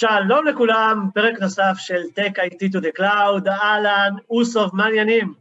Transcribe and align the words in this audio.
שלום 0.00 0.46
לכולם, 0.46 1.08
פרק 1.14 1.40
נוסף 1.40 1.72
של 1.76 2.02
Tech 2.02 2.38
IT 2.38 2.68
to 2.72 2.80
the 2.80 3.00
Cloud, 3.00 3.48
אהלן, 3.48 4.10
אוסוף, 4.30 4.74
מה 4.74 4.84
העניינים? 4.84 5.32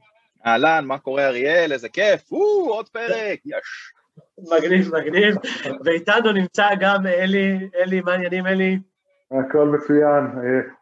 אהלן, 0.46 0.86
מה 0.86 0.98
קורה 0.98 1.28
אריאל, 1.28 1.71
איזה 1.71 1.89
כיף, 1.89 2.32
או, 2.32 2.70
עוד 2.70 2.90
פרק, 2.90 3.40
יש. 3.46 3.94
מגניב, 4.52 4.95
מגניב, 4.95 5.36
ואיתנו 5.86 6.32
נמצא 6.32 6.68
גם 6.80 7.08
אלי, 7.08 7.70
אלי, 7.80 8.02
מה 8.02 8.12
העניינים 8.12 8.48
אלי? 8.48 8.80
הכל 9.32 9.68
מצוין, 9.68 10.27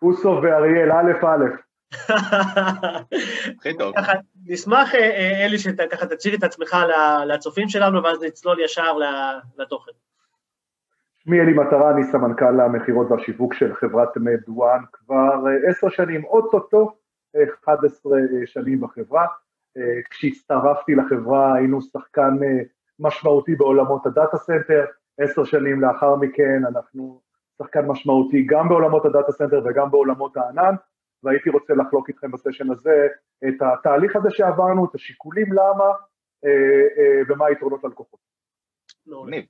אוסוף 0.02 0.40
ואריאל, 0.44 0.92
א' 0.92 1.26
א'. 1.26 1.46
הכי 3.60 3.78
טוב. 3.78 3.94
נשמח, 4.46 4.96
אלי, 5.46 5.60
שככה 5.60 6.06
תציג 6.06 6.34
את 6.34 6.44
עצמך 6.44 6.78
לצופים 7.28 7.70
שלנו, 7.70 8.04
ואז 8.04 8.24
נצלול 8.24 8.60
ישר 8.60 8.94
לתוכן. 9.58 9.92
שמי 11.28 11.42
אלי 11.42 11.54
מטרה, 11.54 11.92
אני 11.92 12.04
סמנכ"ל 12.04 12.60
המכירות 12.60 13.12
והשיווק 13.12 13.54
של 13.54 13.74
חברת 13.74 14.18
MedOne 14.18 14.80
כבר 14.94 15.44
עשר 15.70 15.90
שנים, 15.90 16.26
אוטוטו 16.26 16.98
11 17.64 18.18
שנים 18.46 18.82
בחברה. 18.82 19.28
כשהצטרפתי 20.10 20.96
לחברה 20.96 21.56
היינו 21.56 21.82
שחקן 21.82 22.38
משמעותי 23.00 23.56
בעולמות 23.56 24.06
ה 24.06 24.12
data 24.12 24.38
center, 24.38 24.86
עשר 25.20 25.44
שנים 25.44 25.82
לאחר 25.82 26.16
מכן 26.16 26.62
אנחנו 26.68 27.22
שחקן 27.58 27.86
משמעותי 27.88 28.46
גם 28.50 28.70
בעולמות 28.70 29.06
ה 29.06 29.11
data 29.11 29.32
center 29.32 29.62
וגם 29.66 29.92
בעולמות 29.92 30.38
הענן, 30.38 30.76
והייתי 31.24 31.50
רוצה 31.50 31.74
לחלוק 31.74 32.10
איתכם 32.10 32.32
בסשן 32.32 32.72
הזה 32.72 33.08
את 33.48 33.62
התהליך 33.62 34.16
הזה 34.16 34.32
שעברנו, 34.32 34.86
את 34.86 34.96
השיקולים 34.96 35.54
למה 35.54 35.86
ומה 37.30 37.46
היתרונות 37.46 37.84
ללקוחות. 37.84 38.20
מגניב. 39.08 39.44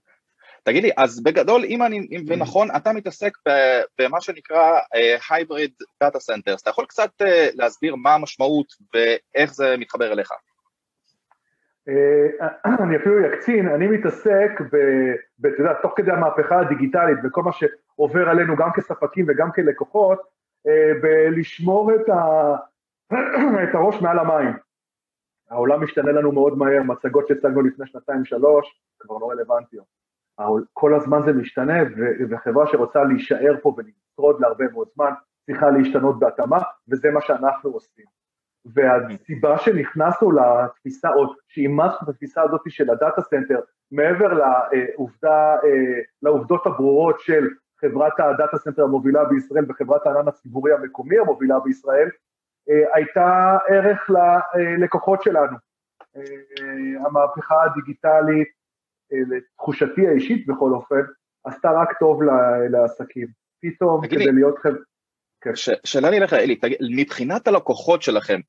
תגיד 0.67 0.83
לי, 0.83 0.91
אז 0.97 1.23
בגדול, 1.23 1.63
אם 1.65 1.83
אני 1.83 2.07
מבין 2.11 2.39
נכון, 2.39 2.67
אתה 2.75 2.93
מתעסק 2.93 3.37
במה 3.99 4.21
שנקרא 4.21 4.79
Hybrid 5.29 6.03
Data 6.03 6.17
Centers, 6.17 6.61
אתה 6.61 6.69
יכול 6.69 6.85
קצת 6.85 7.09
להסביר 7.53 7.95
מה 7.95 8.13
המשמעות 8.13 8.67
ואיך 8.93 9.53
זה 9.53 9.75
מתחבר 9.77 10.11
אליך? 10.11 10.31
אני 12.65 12.97
אפילו 12.97 13.25
יקצין, 13.25 13.67
אני 13.67 13.87
מתעסק, 13.87 14.51
אתה 15.39 15.61
יודע, 15.61 15.73
תוך 15.81 15.93
כדי 15.95 16.11
המהפכה 16.11 16.59
הדיגיטלית 16.59 17.17
וכל 17.23 17.43
מה 17.43 17.51
שעובר 17.51 18.29
עלינו 18.29 18.55
גם 18.55 18.69
כספקים 18.75 19.25
וגם 19.27 19.51
כלקוחות, 19.51 20.19
בלשמור 21.01 21.91
את, 21.95 22.09
ה... 22.09 22.55
את 23.69 23.75
הראש 23.75 24.01
מעל 24.01 24.19
המים. 24.19 24.53
העולם 25.49 25.83
משתנה 25.83 26.11
לנו 26.11 26.31
מאוד 26.31 26.57
מהר, 26.57 26.83
מצגות 26.83 27.27
שהצגנו 27.27 27.61
לפני 27.61 27.87
שנתיים 27.87 28.25
שלוש 28.25 28.81
כבר 28.99 29.17
לא 29.17 29.29
רלוונטיות. 29.31 30.06
כל 30.73 30.93
הזמן 30.95 31.21
זה 31.25 31.33
משתנה, 31.33 31.73
וחברה 32.29 32.67
שרוצה 32.67 33.03
להישאר 33.03 33.55
פה 33.61 33.75
ולשרוד 33.77 34.41
להרבה 34.41 34.65
מאוד 34.73 34.87
זמן, 34.95 35.11
צריכה 35.45 35.69
להשתנות 35.69 36.19
בהתאמה, 36.19 36.57
וזה 36.89 37.11
מה 37.11 37.21
שאנחנו 37.21 37.69
עושים. 37.69 38.05
והסיבה 38.65 39.57
שנכנסנו 39.57 40.31
לתפיסה, 40.31 41.09
או 41.09 41.33
שאימצנו 41.47 41.97
את 42.03 42.09
התפיסה 42.09 42.41
הזאת 42.41 42.61
של 42.67 42.89
ה 42.89 42.96
data 42.96 43.21
center, 43.21 43.59
מעבר 43.91 44.33
לעובדה, 44.33 45.55
לעובדות 46.21 46.65
הברורות 46.65 47.19
של 47.19 47.47
חברת 47.81 48.19
ה 48.19 48.27
data 48.27 48.57
center 48.57 48.83
המובילה 48.83 49.25
בישראל 49.25 49.65
וחברת 49.69 50.05
הענן 50.05 50.27
הציבורי 50.27 50.73
המקומי 50.73 51.17
המובילה 51.17 51.59
בישראל, 51.59 52.09
הייתה 52.93 53.57
ערך 53.67 54.09
ללקוחות 54.09 55.21
שלנו. 55.21 55.57
המהפכה 57.05 57.63
הדיגיטלית, 57.63 58.47
לתחושתי 59.11 60.07
האישית 60.07 60.47
בכל 60.47 60.71
אופן, 60.73 61.01
עשתה 61.43 61.71
רק 61.71 61.99
טוב 61.99 62.21
לעסקים. 62.71 63.27
פתאום 63.61 64.07
כדי 64.07 64.17
לי, 64.17 64.31
להיות 64.31 64.57
חבר'ה... 64.57 64.77
כן. 65.41 65.51
שאלה 65.83 66.09
לי 66.09 66.17
אליך, 66.17 66.33
אלי, 66.33 66.55
תגיד, 66.55 66.77
מבחינת 66.95 67.47
הלקוחות 67.47 68.01
שלכם, 68.01 68.39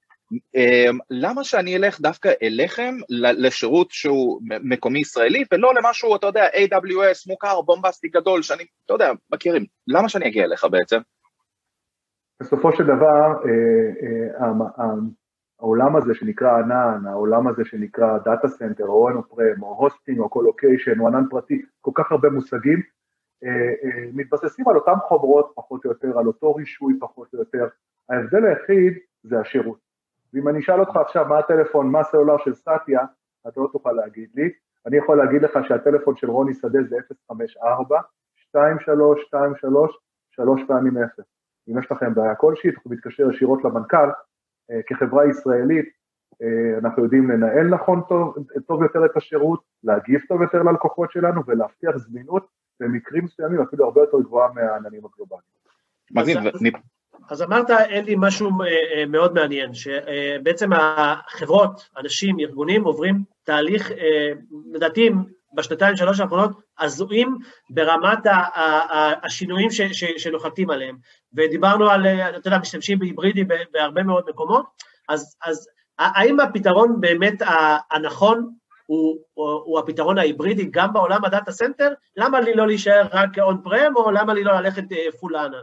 למה 1.11 1.45
שאני 1.45 1.77
אלך 1.77 2.01
דווקא 2.01 2.33
אליכם 2.43 2.95
לשירות 3.11 3.91
שהוא 3.91 4.41
מקומי 4.63 5.01
ישראלי 5.01 5.45
ולא 5.53 5.75
למשהו, 5.75 6.17
אתה 6.17 6.27
יודע, 6.27 6.47
AWS 6.47 7.25
מוכר, 7.27 7.61
בומבסטי 7.61 8.09
גדול, 8.09 8.43
שאני, 8.43 8.65
אתה 8.87 8.95
יודע, 8.95 9.13
מכירים, 9.33 9.65
למה 9.87 10.09
שאני 10.09 10.29
אגיע 10.29 10.45
אליך 10.45 10.67
בעצם? 10.71 10.99
בסופו 12.41 12.73
של 12.73 12.85
דבר, 12.85 13.33
העולם 15.61 15.97
הזה 15.97 16.15
שנקרא 16.15 16.59
ענן, 16.59 17.07
העולם 17.07 17.49
הזה 17.49 17.65
שנקרא 17.65 18.19
data 18.19 18.49
center, 18.49 18.87
או 18.87 19.09
on-prem, 19.09 19.63
או 19.63 19.75
hosting, 19.75 20.19
או 20.19 20.29
colocation, 20.29 21.01
או 21.01 21.07
ענן 21.09 21.25
פרטי, 21.31 21.63
כל 21.81 21.91
כך 21.95 22.13
הרבה 22.13 22.31
מושגים, 22.31 22.83
מתבססים 24.13 24.69
על 24.69 24.77
אותם 24.77 24.95
חומרות 25.09 25.53
פחות 25.55 25.85
או 25.85 25.91
יותר, 25.91 26.19
על 26.19 26.27
אותו 26.27 26.55
רישוי 26.55 26.95
פחות 27.01 27.35
או 27.35 27.39
יותר, 27.39 27.67
ההבדל 28.09 28.45
היחיד 28.45 28.93
זה 29.23 29.41
השירות. 29.41 29.79
ואם 30.35 30.49
אני 30.49 30.59
אשאל 30.59 30.81
אותך 30.81 30.97
עכשיו 30.97 31.27
מה 31.29 31.39
הטלפון, 31.39 31.91
מה 31.91 32.01
הסלולר 32.01 32.39
של 32.39 32.55
סטיה, 32.55 33.01
אתה 33.49 33.61
לא 33.61 33.69
תוכל 33.73 33.93
להגיד 33.93 34.29
לי, 34.35 34.51
אני 34.87 34.97
יכול 34.97 35.19
להגיד 35.19 35.43
לך 35.43 35.59
שהטלפון 35.69 36.17
של 36.17 36.31
רוני 36.31 36.55
שדה 36.55 36.83
זה 36.83 36.97
054 37.29 38.01
23 38.51 39.25
23 39.29 39.99
3 40.31 40.63
פעמים 40.67 40.97
0. 40.99 41.25
אם 41.69 41.79
יש 41.79 41.93
לכם 41.93 42.15
בעיה 42.15 42.35
כלשהי, 42.35 42.73
תוכלו 42.73 42.93
להתקשר 42.93 43.31
ישירות 43.31 43.65
למנכ"ל, 43.65 44.09
כחברה 44.87 45.27
ישראלית 45.27 45.99
אנחנו 46.79 47.05
יודעים 47.05 47.31
לנהל 47.31 47.67
נכון 47.67 48.01
טוב, 48.09 48.35
טוב 48.67 48.83
יותר 48.83 49.05
את 49.05 49.17
השירות, 49.17 49.61
להגיב 49.85 50.21
טוב 50.29 50.43
יותר 50.43 50.63
ללקוחות 50.63 51.13
שלנו 51.13 51.43
ולהבטיח 51.47 51.97
זמינות 51.97 52.47
במקרים 52.81 53.25
מסוימים 53.25 53.61
אפילו 53.61 53.85
הרבה 53.85 54.01
יותר 54.01 54.21
גבוהה 54.21 54.49
מהעננים 54.55 55.01
הגלובליים. 55.05 55.59
אז 57.31 57.43
אמרת, 57.43 57.71
אלי, 57.71 58.15
משהו 58.19 58.51
מאוד 59.09 59.35
מעניין, 59.35 59.71
שבעצם 59.75 60.71
החברות, 60.73 61.89
אנשים, 61.99 62.37
ארגונים 62.41 62.85
עוברים 62.85 63.15
תהליך, 63.45 63.91
לדעתי 64.73 65.11
בשנתיים 65.55 65.97
שלוש 65.97 66.21
האחרונות, 66.21 66.51
הזויים 66.79 67.39
ברמת 67.71 68.19
השינויים 69.23 69.69
שנוחתים 70.17 70.71
עליהם. 70.71 70.97
ודיברנו 71.37 71.91
על, 71.91 72.07
אתה 72.07 72.49
יודע, 72.49 72.59
משתמשים 72.59 72.99
בהיברידי 72.99 73.45
בהרבה 73.73 74.03
מאוד 74.03 74.25
מקומות, 74.29 74.67
אז, 75.09 75.37
אז 75.45 75.69
האם 75.99 76.41
הפתרון 76.41 77.01
באמת 77.01 77.43
הנכון 77.91 78.51
הוא, 78.87 79.19
הוא, 79.35 79.49
הוא 79.65 79.79
הפתרון 79.79 80.19
ההיברידי 80.19 80.69
גם 80.71 80.93
בעולם 80.93 81.25
ה 81.25 81.30
data 81.30 81.53
center? 81.53 81.93
למה 82.17 82.41
לי 82.41 82.55
לא 82.55 82.67
להישאר 82.67 83.07
רק 83.13 83.39
on-prem, 83.39 83.97
או 83.97 84.11
למה 84.11 84.35
לי 84.35 84.45
לא 84.45 84.53
ללכת 84.53 84.83
full 85.21 85.33
לענן? 85.33 85.63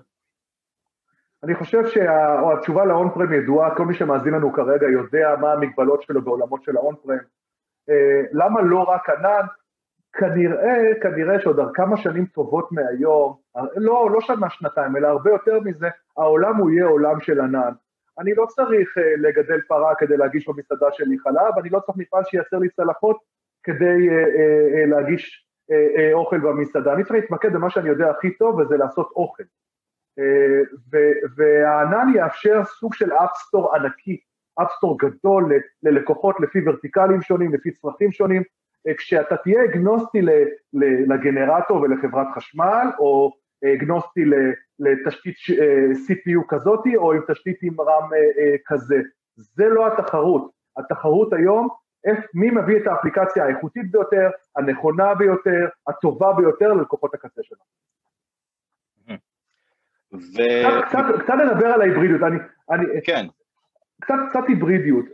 אני 1.44 1.56
חושב 1.56 1.84
שהתשובה 1.88 2.85
ל 2.86 3.09
on-prem 3.14 3.34
ידועה, 3.34 3.75
כל 3.75 3.85
מי 3.85 3.94
שמאזין 3.94 4.34
לנו 4.34 4.53
כרגע 4.53 4.88
יודע 4.94 5.35
מה 5.41 5.52
המגבלות 5.53 6.02
שלו 6.02 6.22
בעולמות 6.22 6.63
של 6.63 6.78
ה 6.78 6.96
on-prem. 7.03 7.18
למה 8.34 8.62
לא 8.62 8.84
רק 8.84 9.09
ענן? 9.09 9.46
כנראה, 10.18 10.96
כנראה 11.02 11.40
שעוד 11.40 11.59
כמה 11.74 11.98
שנים 11.98 12.26
טובות 12.26 12.72
מהיום, 12.72 13.36
לא, 13.76 14.09
לא 14.12 14.22
שנה, 14.22 14.50
שנתיים, 14.50 14.98
אלא 14.98 15.08
הרבה 15.08 15.31
יותר 15.31 15.59
מזה, 15.59 15.88
העולם 16.18 16.56
הוא 16.56 16.72
יהיה 16.72 16.86
עולם 16.86 17.20
של 17.20 17.42
ענן. 17.42 17.72
אני 18.20 18.34
לא 18.34 18.46
צריך 18.46 18.98
לגדל 19.18 19.62
פרה 19.68 19.96
כדי 19.96 20.18
להגיש 20.18 20.50
במסעדה 20.50 20.88
שלי 20.92 21.20
חלב, 21.20 21.59
אני 21.59 21.70
לא 21.70 21.80
צריך 21.80 21.98
מפעל 21.98 22.24
שייצר 22.24 22.58
לי 22.58 22.70
צלחות 22.70 23.18
כדי 23.64 24.09
להגיש 24.88 25.48
אוכל 26.14 26.40
במסעדה, 26.40 26.94
אני 26.94 27.03
צריך 27.03 27.16
להתמקד 27.16 27.53
במה 27.53 27.70
שאני 27.70 27.90
יודע 27.90 28.09
הכי 28.09 28.38
טוב, 28.38 28.56
וזה 28.56 28.78
לעשות 28.78 29.12
אוכל. 29.16 29.44
והענן 31.36 32.08
יאפשר 32.16 32.64
סוג 32.64 32.94
של 32.94 33.14
אפסטור 33.14 33.76
ענקי, 33.76 34.20
אפסטור 34.62 34.97
גדול 35.00 35.53
ללקוחות 35.84 36.40
לפי 36.40 36.59
ורטיקלים 36.66 37.22
שונים, 37.22 37.53
לפי 37.53 37.72
צרכים 37.72 38.12
שונים, 38.12 38.44
כשאתה 38.97 39.38
תהיה 39.38 39.63
אגנוסטי 39.63 40.22
לגנרטור 41.08 41.82
ולחברת 41.82 42.28
חשמל, 42.35 42.87
או 42.99 43.32
אגנוסטי 43.73 44.22
לתשתית 44.79 45.35
CPU 45.91 46.43
כזאתי, 46.47 46.96
או 46.96 47.14
עם 47.14 47.22
תשתית 47.28 47.58
עם 47.61 47.82
רם 47.82 48.09
כזה. 48.66 48.96
זה 49.35 49.70
לא 49.70 49.87
התחרות. 49.87 50.52
התחרות 50.78 51.34
היום, 51.34 51.67
מי 52.34 52.49
מביא 52.49 52.78
את 52.78 52.87
האפליקציה 52.87 53.46
האיכותית 53.46 53.91
ביותר, 53.91 54.29
הנכונה 54.55 55.16
ביותר, 55.16 55.67
הטובה 55.88 56.34
ביותר 56.34 56.73
ללקוחות 56.73 57.14
הקצה 57.14 57.41
שלנו. 57.43 57.61
ו... 60.14 60.38
קצת, 60.88 60.88
קצת, 60.88 61.23
קצת 61.23 61.34
נדבר 61.34 61.67
על 61.67 61.81
ההיברידיות, 61.81 62.22
אני, 62.22 62.38
אני, 62.70 62.85
כן. 63.03 63.26
קצת, 64.02 64.16
קצת 64.29 64.43
היברידיות. 64.47 65.05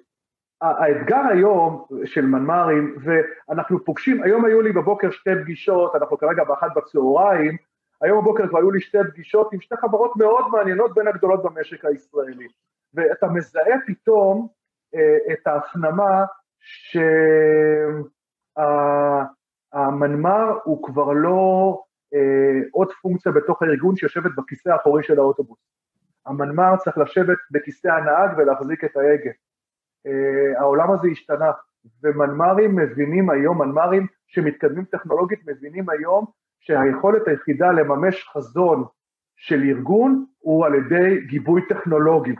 האתגר 0.61 1.21
היום 1.31 1.85
של 2.05 2.25
מנמ"רים, 2.25 2.95
ואנחנו 3.03 3.85
פוגשים, 3.85 4.23
היום 4.23 4.45
היו 4.45 4.61
לי 4.61 4.71
בבוקר 4.71 5.11
שתי 5.11 5.29
פגישות, 5.43 5.95
אנחנו 5.95 6.17
כרגע 6.17 6.43
באחת 6.43 6.67
בצהריים, 6.75 7.57
היום 8.01 8.21
בבוקר 8.21 8.47
כבר 8.47 8.59
היו 8.59 8.71
לי 8.71 8.81
שתי 8.81 8.97
פגישות 9.11 9.53
עם 9.53 9.61
שתי 9.61 9.75
חברות 9.75 10.11
מאוד 10.15 10.45
מעניינות 10.51 10.93
בין 10.95 11.07
הגדולות 11.07 11.43
במשק 11.43 11.85
הישראלי, 11.85 12.47
ואתה 12.93 13.27
מזהה 13.27 13.75
פתאום 13.87 14.47
אה, 14.95 15.33
את 15.33 15.47
ההפנמה 15.47 16.25
שהמנמ"ר 19.73 20.57
הוא 20.63 20.83
כבר 20.83 21.11
לא 21.11 21.81
אה, 22.13 22.59
עוד 22.71 22.91
פונקציה 23.01 23.31
בתוך 23.31 23.61
הארגון 23.61 23.95
שיושבת 23.95 24.31
בכיסא 24.37 24.69
האחורי 24.69 25.03
של 25.03 25.19
האוטובוס. 25.19 25.59
המנמ"ר 26.25 26.77
צריך 26.77 26.97
לשבת 26.97 27.37
בכיסא 27.51 27.87
הנהג 27.87 28.37
ולהחזיק 28.37 28.83
את 28.83 28.97
ההגה. 28.97 29.31
אה, 30.07 30.59
העולם 30.59 30.91
הזה 30.91 31.07
השתנה, 31.11 31.51
ומנמ"רים 32.03 32.75
מבינים 32.75 33.29
היום, 33.29 33.61
מנמ"רים 33.61 34.07
שמתקדמים 34.27 34.85
טכנולוגית 34.85 35.39
מבינים 35.47 35.89
היום 35.89 36.25
שהיכולת 36.59 37.27
היחידה 37.27 37.71
לממש 37.71 38.29
חזון 38.33 38.83
של 39.35 39.63
ארגון 39.63 40.25
הוא 40.39 40.65
על 40.65 40.75
ידי 40.75 41.21
גיבוי 41.27 41.61
טכנולוגי. 41.69 42.35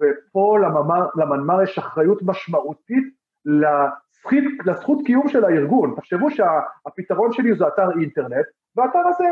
ופה 0.00 0.58
למנמ"ר, 0.58 1.06
למנמ"ר 1.16 1.62
יש 1.62 1.78
אחריות 1.78 2.22
משמעותית 2.22 3.04
לזכות, 3.44 4.66
לזכות 4.66 4.98
קיום 5.06 5.28
של 5.28 5.44
הארגון. 5.44 5.94
תחשבו 5.96 6.30
שהפתרון 6.30 7.32
שלי 7.32 7.54
זה 7.54 7.68
אתר 7.68 7.90
אינטרנט, 8.00 8.46
והאתר 8.76 8.98
הזה 8.98 9.28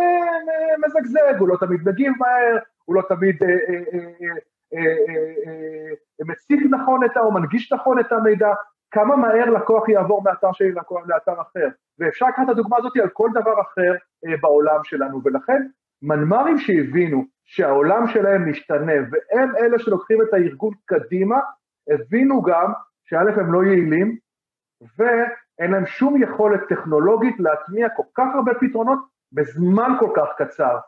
מזגזג, 0.87 1.39
הוא 1.39 1.49
לא 1.49 1.57
תמיד 1.61 1.81
מגיב 1.85 2.13
מהר, 2.19 2.59
הוא 2.85 2.97
לא 2.97 3.03
תמיד 3.09 3.43
אה, 3.43 3.49
אה, 3.49 3.83
אה, 3.93 4.37
מציג 6.29 6.67
נכון 6.71 7.05
את 7.05 7.17
ה... 7.17 7.21
או 7.21 7.33
מנגיש 7.33 7.73
נכון 7.73 7.99
את 7.99 8.13
המידע, 8.13 8.49
כמה 8.91 9.17
מהר 9.17 9.51
לקוח 9.51 9.89
יעבור 9.89 10.23
מאתר 10.25 10.53
שלי 10.53 10.73
לאתר 11.07 11.41
אחר. 11.41 11.69
ואפשר 11.99 12.27
לקחת 12.27 12.45
את 12.45 12.49
הדוגמה 12.49 12.77
הזאת 12.77 12.93
על 13.03 13.09
כל 13.09 13.29
דבר 13.35 13.61
אחר 13.61 13.95
בעולם 14.41 14.81
שלנו, 14.85 15.21
ולכן 15.25 15.63
מנמ"רים 16.03 16.59
שהבינו 16.59 17.25
שהעולם 17.45 18.07
שלהם 18.07 18.51
משתנה 18.51 18.93
והם 18.93 19.57
אלה 19.57 19.79
שלוקחים 19.79 20.23
את 20.23 20.35
הארגון 20.35 20.75
קדימה, 20.87 21.37
הבינו 21.91 22.43
גם 22.43 22.73
שא' 23.05 23.41
הם 23.41 23.53
לא 23.53 23.65
יעילים 23.65 24.17
ואין 24.99 25.71
להם 25.71 25.87
שום 25.87 26.23
יכולת 26.23 26.61
טכנולוגית 26.69 27.41
להטמיע 27.41 27.89
כל 27.89 28.03
כך 28.15 28.27
הרבה 28.35 28.53
פתרונות 28.55 28.99
בזמן 29.33 29.91
כל 30.01 30.11
כך 30.17 30.29
קצר. 30.39 30.79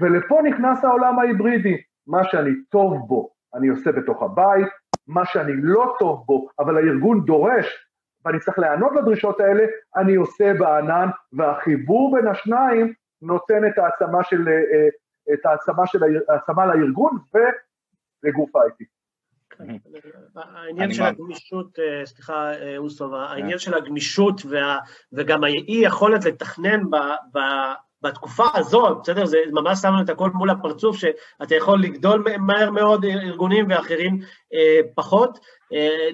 ולפה 0.00 0.40
נכנס 0.42 0.84
העולם 0.84 1.18
ההיברידי, 1.18 1.76
מה 2.08 2.24
שאני 2.24 2.50
טוב 2.70 3.06
בו 3.06 3.30
אני 3.54 3.68
עושה 3.68 3.92
בתוך 3.92 4.22
הבית, 4.22 4.68
מה 5.06 5.26
שאני 5.26 5.52
לא 5.62 5.96
טוב 5.98 6.24
בו, 6.26 6.48
אבל 6.58 6.76
הארגון 6.76 7.24
דורש 7.24 7.88
ואני 8.24 8.38
צריך 8.40 8.58
להיענות 8.58 8.92
לדרישות 8.96 9.40
האלה, 9.40 9.64
אני 9.96 10.14
עושה 10.14 10.52
בענן, 10.58 11.08
והחיבור 11.32 12.16
בין 12.16 12.28
השניים 12.28 12.92
נותן 13.22 13.66
את 13.66 13.78
העצמה 13.78 14.24
של, 14.24 14.48
אה, 14.48 15.34
את 15.34 15.46
העצמה 15.46 15.86
של 15.86 15.98
העצמה 16.28 16.66
לארגון 16.66 17.18
ולגוף 17.34 18.56
ה-IT. 18.56 18.84
העניין 20.34 20.92
של 20.92 21.02
הגמישות, 21.02 21.78
אה, 21.78 22.06
סליחה 22.06 22.52
אוסוב, 22.78 23.14
העניין 23.14 23.58
של 23.58 23.74
הגמישות 23.74 24.42
וגם 25.12 25.44
האי 25.44 25.80
יכולת 25.82 26.24
לתכנן 26.24 26.80
בתקופה 28.02 28.46
הזאת, 28.54 28.98
בסדר? 29.02 29.26
זה 29.26 29.38
ממש 29.52 29.78
שמנו 29.78 30.02
את 30.02 30.08
הכל 30.08 30.30
מול 30.30 30.50
הפרצוף, 30.50 30.96
שאתה 30.96 31.54
יכול 31.54 31.82
לגדול 31.82 32.24
מהר 32.38 32.70
מאוד 32.70 33.04
ארגונים 33.04 33.66
ואחרים 33.68 34.20
אה, 34.54 34.80
פחות. 34.94 35.38
אה, 35.72 36.08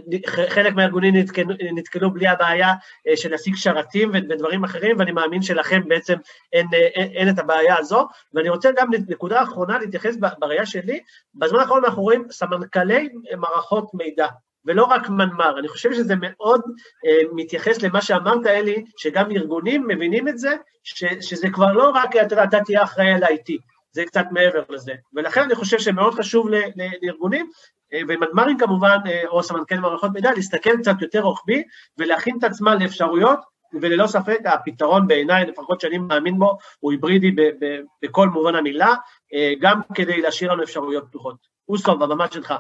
חלק 0.49 0.75
מהארגונים 0.75 1.17
נתקלו, 1.17 1.55
נתקלו 1.75 2.11
בלי 2.11 2.29
הבעיה 2.29 2.73
אה, 3.09 3.17
של 3.17 3.31
להשיג 3.31 3.55
שרתים 3.57 4.11
ודברים 4.15 4.65
אחרים, 4.65 4.99
ואני 4.99 5.13
מאמין 5.13 5.43
שלכם 5.43 5.89
בעצם 5.89 6.15
אין, 6.53 6.67
אה, 6.75 6.79
אין, 6.79 7.11
אין 7.11 7.29
את 7.29 7.39
הבעיה 7.39 7.79
הזו. 7.79 8.09
ואני 8.35 8.49
רוצה 8.49 8.71
גם 8.77 8.89
נקודה 9.09 9.43
אחרונה 9.43 9.79
להתייחס 9.79 10.17
בראייה 10.39 10.67
שלי, 10.67 11.01
בזמן 11.35 11.59
האחרון 11.59 11.85
אנחנו 11.85 12.03
רואים 12.03 12.27
סמנכ"לי 12.31 13.09
מערכות 13.37 13.91
מידע. 13.95 14.27
ולא 14.67 14.85
רק 14.85 15.09
מנמ"ר. 15.09 15.59
אני 15.59 15.69
חושב 15.69 15.93
שזה 15.93 16.15
מאוד 16.21 16.61
אה, 17.07 17.21
מתייחס 17.35 17.83
למה 17.83 18.03
שאמרת, 18.03 18.47
אלי, 18.47 18.85
שגם 18.97 19.31
ארגונים 19.31 19.89
מבינים 19.89 20.29
את 20.29 20.39
זה, 20.39 20.57
ש, 20.85 21.05
שזה 21.21 21.51
כבר 21.51 21.73
לא 21.73 21.91
רק, 21.91 22.17
אתה 22.17 22.45
אתה 22.45 22.61
תהיה 22.61 22.83
אחראי 22.83 23.11
על 23.13 23.25
IT, 23.25 23.53
זה 23.93 24.05
קצת 24.05 24.25
מעבר 24.31 24.63
לזה. 24.69 24.93
ולכן 25.15 25.41
אני 25.41 25.55
חושב 25.55 25.79
שמאוד 25.79 26.15
חשוב 26.15 26.49
ל, 26.49 26.55
ל, 26.55 26.89
לארגונים, 27.03 27.51
אה, 27.93 28.01
ומנמ"רים 28.09 28.59
כמובן, 28.59 28.99
אה, 29.07 29.23
או 29.27 29.43
סמנכ"ל 29.43 29.79
מערכות 29.81 30.11
מידע, 30.15 30.31
להסתכל 30.33 30.77
קצת 30.79 31.03
יותר 31.03 31.21
רוחבי 31.21 31.63
ולהכין 31.99 32.39
את 32.39 32.45
עצמם 32.45 32.77
לאפשרויות, 32.81 33.39
וללא 33.81 34.07
ספק 34.07 34.39
הפתרון 34.45 35.07
בעיניי, 35.07 35.47
לפחות 35.47 35.81
שאני 35.81 35.99
מאמין 35.99 36.39
בו, 36.39 36.59
הוא 36.81 36.93
היברידי 36.93 37.31
ב, 37.31 37.41
ב, 37.41 37.81
בכל 38.03 38.29
מובן 38.29 38.55
המילה, 38.55 38.95
אה, 39.35 39.53
גם 39.61 39.81
כדי 39.95 40.21
להשאיר 40.23 40.53
לנו 40.53 40.63
אפשרויות 40.63 41.05
פתוחות. 41.09 41.37
אוסטוב, 41.69 42.03
הבמה 42.03 42.27
שלך. 42.31 42.55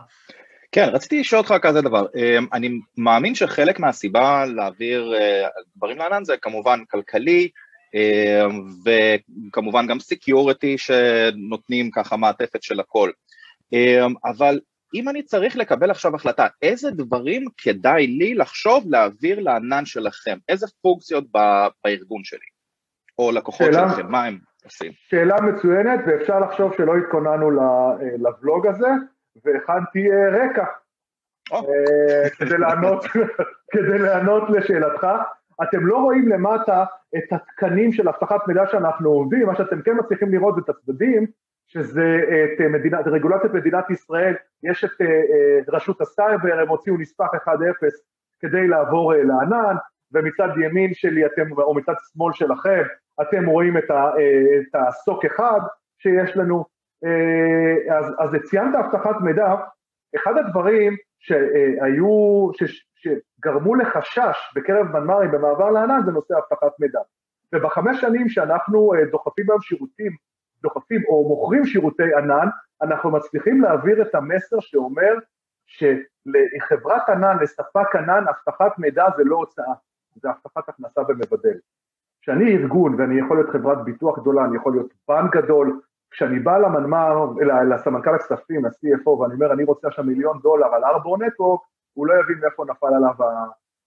כן, 0.74 0.88
רציתי 0.92 1.20
לשאול 1.20 1.40
אותך 1.40 1.54
כזה 1.62 1.80
דבר, 1.80 2.06
אמ, 2.16 2.46
אני 2.52 2.80
מאמין 2.98 3.34
שחלק 3.34 3.80
מהסיבה 3.80 4.44
להעביר 4.46 5.14
אה, 5.14 5.48
דברים 5.76 5.98
לענן 5.98 6.24
זה 6.24 6.36
כמובן 6.36 6.78
כלכלי, 6.90 7.48
אמ, 7.94 8.64
וכמובן 8.84 9.86
גם 9.86 10.00
security 10.00 10.78
שנותנים 10.78 11.90
ככה 11.90 12.16
מעטפת 12.16 12.62
של 12.62 12.80
הכל, 12.80 13.10
אמ, 13.72 14.14
אבל 14.24 14.60
אם 14.94 15.08
אני 15.08 15.22
צריך 15.22 15.56
לקבל 15.56 15.90
עכשיו 15.90 16.16
החלטה, 16.16 16.46
איזה 16.62 16.90
דברים 16.90 17.44
כדאי 17.58 18.06
לי 18.06 18.34
לחשוב 18.34 18.84
להעביר 18.90 19.40
לענן 19.40 19.86
שלכם, 19.86 20.38
איזה 20.48 20.66
פונקציות 20.82 21.24
בארגון 21.84 22.24
שלי, 22.24 22.46
או 23.18 23.32
לקוחות 23.32 23.66
שאלה, 23.72 23.88
שלכם, 23.90 24.10
מה 24.10 24.24
הם 24.24 24.38
עושים? 24.64 24.92
שאלה 25.10 25.40
מצוינת, 25.40 26.00
ואפשר 26.06 26.40
לחשוב 26.40 26.72
שלא 26.76 26.92
התכוננו 26.96 27.60
אה, 27.60 28.06
לבלוג 28.18 28.66
הזה, 28.66 28.88
והכנתי 29.44 30.12
אה, 30.12 30.28
רקע 30.28 30.64
אה, 31.52 32.30
כדי 32.38 32.58
לענות, 32.58 33.04
כדי 33.72 33.98
לענות 33.98 34.50
לשאלתך. 34.50 35.06
אתם 35.62 35.86
לא 35.86 35.96
רואים 35.96 36.28
למטה 36.28 36.84
את 37.16 37.32
התקנים 37.32 37.92
של 37.92 38.08
אבטחת 38.08 38.48
מידע 38.48 38.66
שאנחנו 38.66 39.10
עובדים, 39.10 39.46
מה 39.46 39.56
שאתם 39.56 39.82
כן 39.82 39.96
מצליחים 39.98 40.32
לראות 40.32 40.54
זה 40.54 40.60
את 40.64 40.68
הצדדים, 40.68 41.26
שזה 41.66 42.20
את, 42.44 42.60
מדינה, 42.60 43.00
את 43.00 43.06
רגולציית 43.06 43.52
מדינת 43.52 43.90
ישראל, 43.90 44.34
יש 44.62 44.84
את, 44.84 45.00
אה, 45.00 45.58
רשות 45.68 46.00
הסייבר, 46.00 46.60
הם 46.60 46.68
הוציאו 46.68 46.96
נספח 46.96 47.34
1-0 47.34 47.48
כדי 48.40 48.68
לעבור 48.68 49.14
לענן, 49.14 49.76
ומצד 50.12 50.48
ימין 50.64 50.94
שלי 50.94 51.26
אתם, 51.26 51.52
או 51.52 51.74
מצד 51.74 51.94
שמאל 52.12 52.32
שלכם, 52.32 52.82
אתם 53.22 53.46
רואים 53.46 53.78
את, 53.78 53.90
ה, 53.90 54.10
את 54.60 54.74
הסוק 54.74 55.24
אחד 55.24 55.60
שיש 55.98 56.36
לנו, 56.36 56.58
אה, 56.58 56.64
אז, 57.90 58.06
אז 58.18 58.30
ציינת 58.44 58.74
אבטחת 58.74 59.16
מידע, 59.20 59.54
אחד 60.16 60.36
הדברים 60.38 60.96
שהיו, 61.18 62.48
ש, 62.52 62.84
שגרמו 62.94 63.74
לחשש 63.74 64.52
בקרב 64.54 64.86
מנמ"רים 64.86 65.30
במעבר 65.30 65.70
לענן 65.70 66.00
זה 66.04 66.12
נושא 66.12 66.34
אבטחת 66.34 66.80
מידע. 66.80 67.00
ובחמש 67.54 68.00
שנים 68.00 68.28
שאנחנו 68.28 68.94
אה, 68.94 69.04
דוחפים 69.04 69.50
היום 69.50 69.60
שירותים, 69.60 70.12
דוחפים 70.62 71.02
או 71.08 71.28
מוכרים 71.28 71.64
שירותי 71.64 72.14
ענן, 72.14 72.48
אנחנו 72.82 73.10
מצליחים 73.10 73.60
להעביר 73.60 74.02
את 74.02 74.14
המסר 74.14 74.60
שאומר 74.60 75.14
שלחברת 75.66 77.08
ענן, 77.08 77.36
לספק 77.42 77.96
ענן, 77.96 78.24
אבטחת 78.28 78.78
מידע 78.78 79.04
זה 79.16 79.22
לא 79.24 79.36
הוצאה, 79.36 79.74
זה 80.14 80.28
אבטחת 80.30 80.68
הכנסה 80.68 81.02
במבדל. 81.02 81.58
כשאני 82.22 82.56
ארגון 82.56 83.00
ואני 83.00 83.20
יכול 83.20 83.36
להיות 83.36 83.50
חברת 83.50 83.84
ביטוח 83.84 84.18
גדולה, 84.18 84.44
אני 84.44 84.56
יכול 84.56 84.72
להיות 84.72 84.94
בנק 85.08 85.36
גדול, 85.36 85.80
כשאני 86.14 86.38
בא 86.38 86.58
למנמ"ר, 86.58 87.32
לסמנכ"ל 87.70 88.14
הכספים, 88.14 88.64
ל-CFO, 88.64 89.08
ואני 89.08 89.34
אומר, 89.34 89.52
אני 89.52 89.64
רוצה 89.64 89.88
עכשיו 89.88 90.04
מיליון 90.04 90.38
דולר 90.42 90.74
על 90.74 90.84
ארבו 90.84 91.16
נטו, 91.16 91.58
הוא 91.92 92.06
לא 92.06 92.14
יבין 92.14 92.38
מאיפה 92.40 92.64
נפל 92.64 92.86
עליו, 92.86 93.14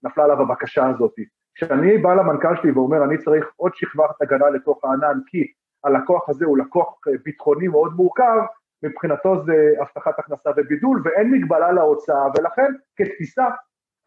נפלה 0.04 0.24
עליו 0.24 0.42
הבקשה 0.42 0.90
הזאת. 0.90 1.14
כשאני 1.56 1.98
בא 1.98 2.14
למנכ"ל 2.14 2.56
שלי 2.56 2.72
ואומר, 2.72 3.04
אני 3.04 3.18
צריך 3.18 3.52
עוד 3.56 3.72
שכבת 3.76 4.22
הגנה 4.22 4.50
לתוך 4.50 4.86
הענן, 4.86 5.20
כי 5.28 5.48
הלקוח 5.84 6.30
הזה 6.30 6.46
הוא 6.46 6.58
לקוח 6.58 7.00
ביטחוני 7.24 7.68
מאוד 7.68 7.94
מורכב, 7.94 8.42
מבחינתו 8.84 9.44
זה 9.46 9.74
הבטחת 9.82 10.20
הכנסה 10.20 10.50
ובידול, 10.58 11.02
ואין 11.06 11.32
מגבלה 11.32 11.72
להוצאה, 11.72 12.28
ולכן 12.38 12.74
כתפיסה, 12.96 13.46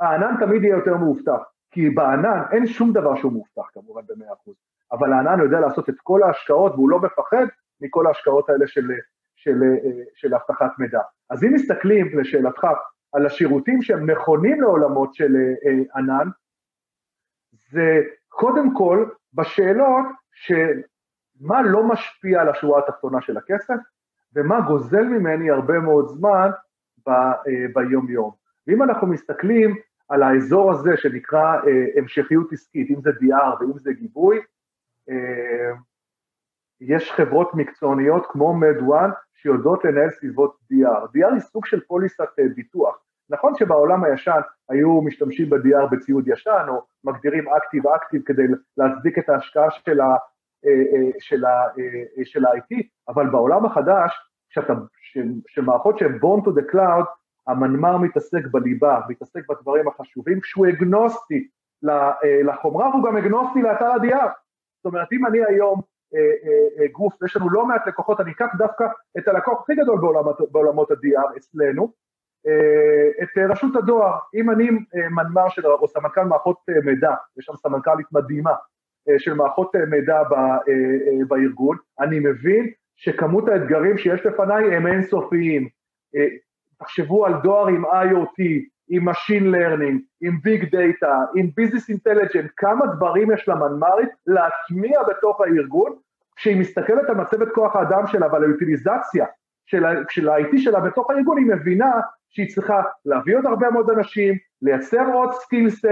הענן 0.00 0.35
תמיד 0.41 0.65
יהיה 0.65 0.77
יותר 0.77 0.97
מאובטח. 0.97 1.41
כי 1.71 1.91
בענן 1.91 2.43
אין 2.53 2.67
שום 2.67 2.93
דבר 2.93 3.15
שהוא 3.17 3.33
מאובטח 3.33 3.71
כמובן 3.73 4.03
במאה 4.09 4.33
אחוז, 4.33 4.55
אבל 4.93 5.12
הענן 5.12 5.41
יודע 5.41 5.61
לעשות 5.61 5.89
את 5.89 5.95
כל 6.03 6.23
ההשקעות 6.23 6.73
והוא 6.73 6.91
לא 6.91 7.00
מפחד 7.00 7.47
מכל 7.81 8.07
ההשקעות 8.07 8.51
האלה 8.51 8.67
של, 8.67 8.89
של, 9.37 9.61
של 10.15 10.35
אבטחת 10.35 10.79
מידע. 10.79 11.01
אז 11.31 11.45
אם 11.45 11.55
מסתכלים, 11.55 12.19
לשאלתך, 12.19 12.67
על 13.13 13.27
השירותים 13.27 13.83
שהם 13.83 14.11
נכונים 14.11 14.61
לעולמות 14.61 15.15
של 15.15 15.37
אה, 15.37 15.73
ענן, 15.97 16.29
זה 17.71 18.03
קודם 18.29 18.75
כל 18.75 19.07
בשאלות 19.35 20.07
של 20.33 20.81
מה 21.41 21.63
לא 21.63 21.89
משפיע 21.89 22.41
על 22.41 22.49
השורה 22.49 22.79
התחתונה 22.79 23.21
של 23.21 23.37
הכסף, 23.37 23.75
ומה 24.35 24.61
גוזל 24.61 25.05
ממני 25.05 25.51
הרבה 25.51 25.79
מאוד 25.79 26.09
זמן 26.09 26.51
ב, 27.07 27.11
אה, 27.11 27.67
ביום 27.75 28.11
יום. 28.11 28.31
ואם 28.67 28.83
אנחנו 28.83 29.07
מסתכלים 29.07 29.77
על 30.09 30.23
האזור 30.23 30.73
הזה 30.73 30.97
שנקרא 30.97 31.55
אה, 31.55 31.85
המשכיות 31.97 32.53
עסקית, 32.53 32.91
אם 32.91 33.01
זה 33.01 33.11
DR 33.11 33.61
ואם 33.61 33.79
זה 33.79 33.93
גיבוי, 33.93 34.41
יש 36.81 37.13
חברות 37.13 37.55
מקצועניות 37.55 38.27
כמו 38.29 38.55
מדואן 38.55 39.11
שיודעות 39.33 39.85
לנהל 39.85 40.11
סביבות 40.11 40.57
DR. 40.73 41.17
DR 41.17 41.33
היא 41.33 41.41
סוג 41.41 41.67
של 41.67 41.81
פוליסת 41.81 42.39
אה, 42.39 42.45
ביטוח. 42.55 42.99
נכון 43.31 43.55
שבעולם 43.55 44.05
הישן 44.05 44.41
היו 44.69 45.03
משתמשים 45.03 45.51
ב-DR 45.51 45.87
בציוד 45.91 46.29
ישן, 46.29 46.67
או 46.69 46.83
מגדירים 47.05 47.49
אקטיב 47.49 47.87
אקטיב 47.87 48.23
כדי 48.27 48.43
להצדיק 48.77 49.19
את 49.19 49.29
ההשקעה 49.29 49.71
של 49.71 49.99
של 52.25 52.45
ה-IT, 52.45 52.83
אבל 53.09 53.31
בעולם 53.31 53.67
החדש, 53.67 54.13
שאתה, 54.49 54.73
שמערכות 55.47 55.99
שהן 55.99 56.19
born 56.19 56.45
to 56.45 56.51
the 56.51 56.73
cloud, 56.73 57.07
המנמ"ר 57.47 57.99
מתעסק 57.99 58.47
בליבה, 58.51 59.01
מתעסק 59.09 59.41
בדברים 59.49 59.89
החשובים, 59.89 60.41
כשהוא 60.41 60.67
אגנוסטי 60.69 61.49
לחומרה 62.45 62.89
והוא 62.89 63.05
גם 63.05 63.17
אגנוסטי 63.17 63.63
לאתר 63.63 63.93
הדייר. 63.93 64.29
זאת 64.77 64.93
אומרת, 64.93 65.13
אם 65.13 65.27
אני 65.27 65.39
היום 65.49 65.81
אה, 65.81 65.81
אה, 65.81 65.81
אה, 65.81 66.00
גוף, 66.93 67.23
יש 67.23 67.37
לנו 67.37 67.50
לא 67.50 67.67
מעט 67.67 67.87
לקוחות, 67.87 68.21
אני 68.21 68.31
אקח 68.31 68.47
דווקא 68.59 68.85
את 69.19 69.29
הלקוח 69.29 69.61
הכי 69.62 69.75
גדול 69.75 70.00
בעולמות, 70.00 70.52
בעולמות 70.52 70.90
ה-DR 70.90 71.37
אצלנו, 71.37 71.93
את 73.23 73.38
רשות 73.50 73.76
הדואר, 73.76 74.19
אם 74.35 74.50
אני 74.50 74.71
מנמ"ר 75.11 75.49
של, 75.49 75.67
או 75.67 75.88
סמנכ"ל 75.88 76.25
מערכות 76.25 76.57
מידע, 76.85 77.14
יש 77.38 77.45
שם 77.45 77.57
סמנכ"לית 77.57 78.07
מדהימה 78.12 78.55
של 79.19 79.35
מערכות 79.35 79.76
מידע 79.90 80.23
בארגון, 81.29 81.76
אני 82.00 82.21
מבין 82.21 82.71
שכמות 82.97 83.49
האתגרים 83.49 83.99
שיש 83.99 84.26
לפניי 84.26 84.76
הם 84.76 84.87
אינסופיים. 84.87 85.69
תחשבו 86.79 87.26
על 87.26 87.33
דואר 87.43 87.69
עם 87.69 87.85
IoT, 87.85 88.43
עם 88.91 89.09
Machine 89.09 89.55
Learning, 89.55 89.99
עם 90.21 90.39
Big 90.47 90.63
Data, 90.65 91.15
עם 91.35 91.47
Business 91.61 91.97
Intelligence, 91.97 92.49
כמה 92.57 92.87
דברים 92.87 93.31
יש 93.33 93.49
למנמ"רית 93.49 94.09
להטמיע 94.27 95.01
בתוך 95.03 95.41
הארגון, 95.41 95.97
כשהיא 96.37 96.61
מסתכלת 96.61 97.09
על 97.09 97.15
מצבת 97.15 97.49
כוח 97.55 97.77
האדם 97.77 98.07
שלה 98.07 98.33
ועל 98.33 98.45
האוטיליזציה 98.45 99.27
של, 99.67 99.85
של 100.09 100.29
ה-IT 100.29 100.59
שלה 100.59 100.81
בתוך 100.81 101.11
הארגון, 101.11 101.39
היא 101.39 101.47
מבינה 101.47 101.91
שהיא 102.31 102.49
צריכה 102.49 102.83
להביא 103.05 103.37
עוד 103.37 103.47
הרבה 103.47 103.71
מאוד 103.71 103.91
אנשים, 103.91 104.35
לייצר 104.63 105.13
עוד 105.13 105.33
סקילסט, 105.33 105.85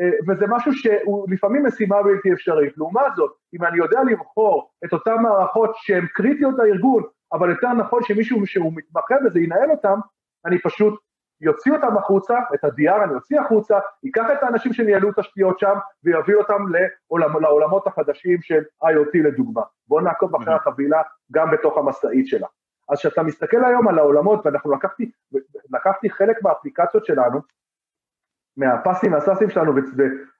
אה, 0.00 0.10
וזה 0.28 0.46
משהו 0.48 0.72
שהוא 0.72 1.26
לפעמים 1.30 1.66
משימה 1.66 2.02
בלתי 2.02 2.32
אפשרית. 2.32 2.78
לעומת 2.78 3.14
זאת, 3.16 3.32
אם 3.54 3.64
אני 3.64 3.78
יודע 3.78 4.00
לבחור 4.10 4.70
את 4.84 4.92
אותן 4.92 5.14
מערכות 5.22 5.70
שהן 5.74 6.06
קריטיות 6.06 6.54
לארגון, 6.58 7.02
אבל 7.32 7.50
יותר 7.50 7.72
נכון 7.72 8.02
שמישהו 8.02 8.46
שהוא 8.46 8.72
מתמחה 8.76 9.14
בזה 9.24 9.40
ינהל 9.40 9.70
אותם, 9.70 9.98
אני 10.46 10.58
פשוט 10.58 11.00
יוציא 11.40 11.72
אותם 11.72 11.96
החוצה, 11.96 12.38
את 12.54 12.64
ה-DR 12.64 13.04
אני 13.04 13.14
אוציא 13.14 13.40
החוצה, 13.40 13.78
ייקח 14.02 14.26
את 14.32 14.42
האנשים 14.42 14.72
שניהלו 14.72 15.10
תשתיות 15.16 15.58
שם 15.58 15.74
ויביא 16.04 16.34
אותם 16.34 16.64
לעולם, 16.70 17.42
לעולמות 17.42 17.86
החדשים 17.86 18.42
של 18.42 18.62
IoT 18.84 19.18
לדוגמה. 19.24 19.62
בואו 19.88 20.00
נעקוב 20.00 20.36
אחרי 20.36 20.54
החבילה 20.54 21.02
גם 21.32 21.50
בתוך 21.50 21.78
המשאית 21.78 22.26
שלה. 22.26 22.46
אז 22.88 22.98
כשאתה 22.98 23.22
מסתכל 23.22 23.64
היום 23.64 23.88
על 23.88 23.98
העולמות, 23.98 24.46
ואנחנו 24.46 24.72
לקחתי, 24.72 25.10
לקחתי 25.70 26.10
חלק 26.10 26.42
מהאפליקציות 26.42 27.04
שלנו, 27.04 27.40
מהפסים 28.56 29.12
והסאסים 29.12 29.50
שלנו, 29.50 29.72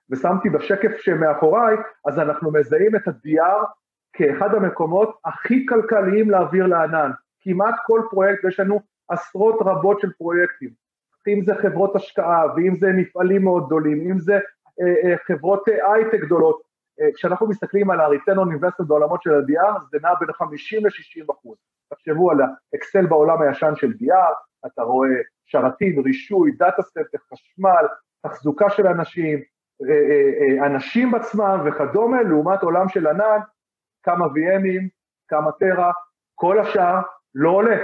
ושמתי 0.09 0.49
בשקף 0.49 0.97
שמאחוריי, 0.97 1.77
אז 2.05 2.19
אנחנו 2.19 2.51
מזהים 2.51 2.95
את 2.95 3.07
ה-DR 3.07 3.65
כאחד 4.13 4.55
המקומות 4.55 5.19
הכי 5.25 5.65
כלכליים 5.65 6.29
להעביר 6.29 6.67
לענן. 6.67 7.11
כמעט 7.41 7.75
כל 7.85 8.01
פרויקט, 8.09 8.43
יש 8.43 8.59
לנו 8.59 8.81
עשרות 9.09 9.55
רבות 9.61 9.99
של 9.99 10.11
פרויקטים. 10.17 10.80
אם 11.27 11.41
זה 11.43 11.55
חברות 11.55 11.95
השקעה, 11.95 12.45
ואם 12.55 12.75
זה 12.75 12.91
מפעלים 12.93 13.43
מאוד 13.43 13.65
גדולים, 13.65 14.11
אם 14.11 14.19
זה 14.19 14.33
אה, 14.81 15.11
אה, 15.11 15.17
חברות 15.27 15.69
אה, 15.69 15.93
הייטק 15.93 16.19
גדולות, 16.19 16.61
אה, 17.01 17.07
כשאנחנו 17.15 17.47
מסתכלים 17.47 17.91
על 17.91 17.99
ה-return 17.99 18.35
on 18.35 18.61
investment 18.61 18.83
בעולמות 18.87 19.21
של 19.21 19.33
ה-DR, 19.33 19.81
זה 19.91 19.97
נע 20.01 20.13
בין 20.19 20.31
50 20.33 20.85
ל-60 20.85 21.33
אחוז. 21.33 21.57
תחשבו 21.93 22.31
על 22.31 22.37
האקסל 22.73 23.05
בעולם 23.05 23.41
הישן 23.41 23.73
של 23.75 23.87
DR, 23.87 24.33
אתה 24.65 24.81
רואה 24.81 25.09
שרתים, 25.45 26.03
רישוי, 26.03 26.51
data 26.51 26.81
center, 26.81 27.17
חשמל, 27.33 27.85
תחזוקה 28.21 28.69
של 28.69 28.87
אנשים, 28.87 29.39
אה, 29.89 30.59
אה, 30.61 30.65
אנשים 30.65 31.15
עצמם 31.15 31.59
וכדומה, 31.65 32.21
לעומת 32.21 32.63
עולם 32.63 32.89
של 32.89 33.07
ענן, 33.07 33.39
כמה 34.03 34.25
VM 34.25 34.50
ים, 34.50 34.87
כמה 35.27 35.51
טרה, 35.51 35.91
כל 36.35 36.59
השאר 36.59 37.01
לא 37.35 37.49
עולה, 37.49 37.77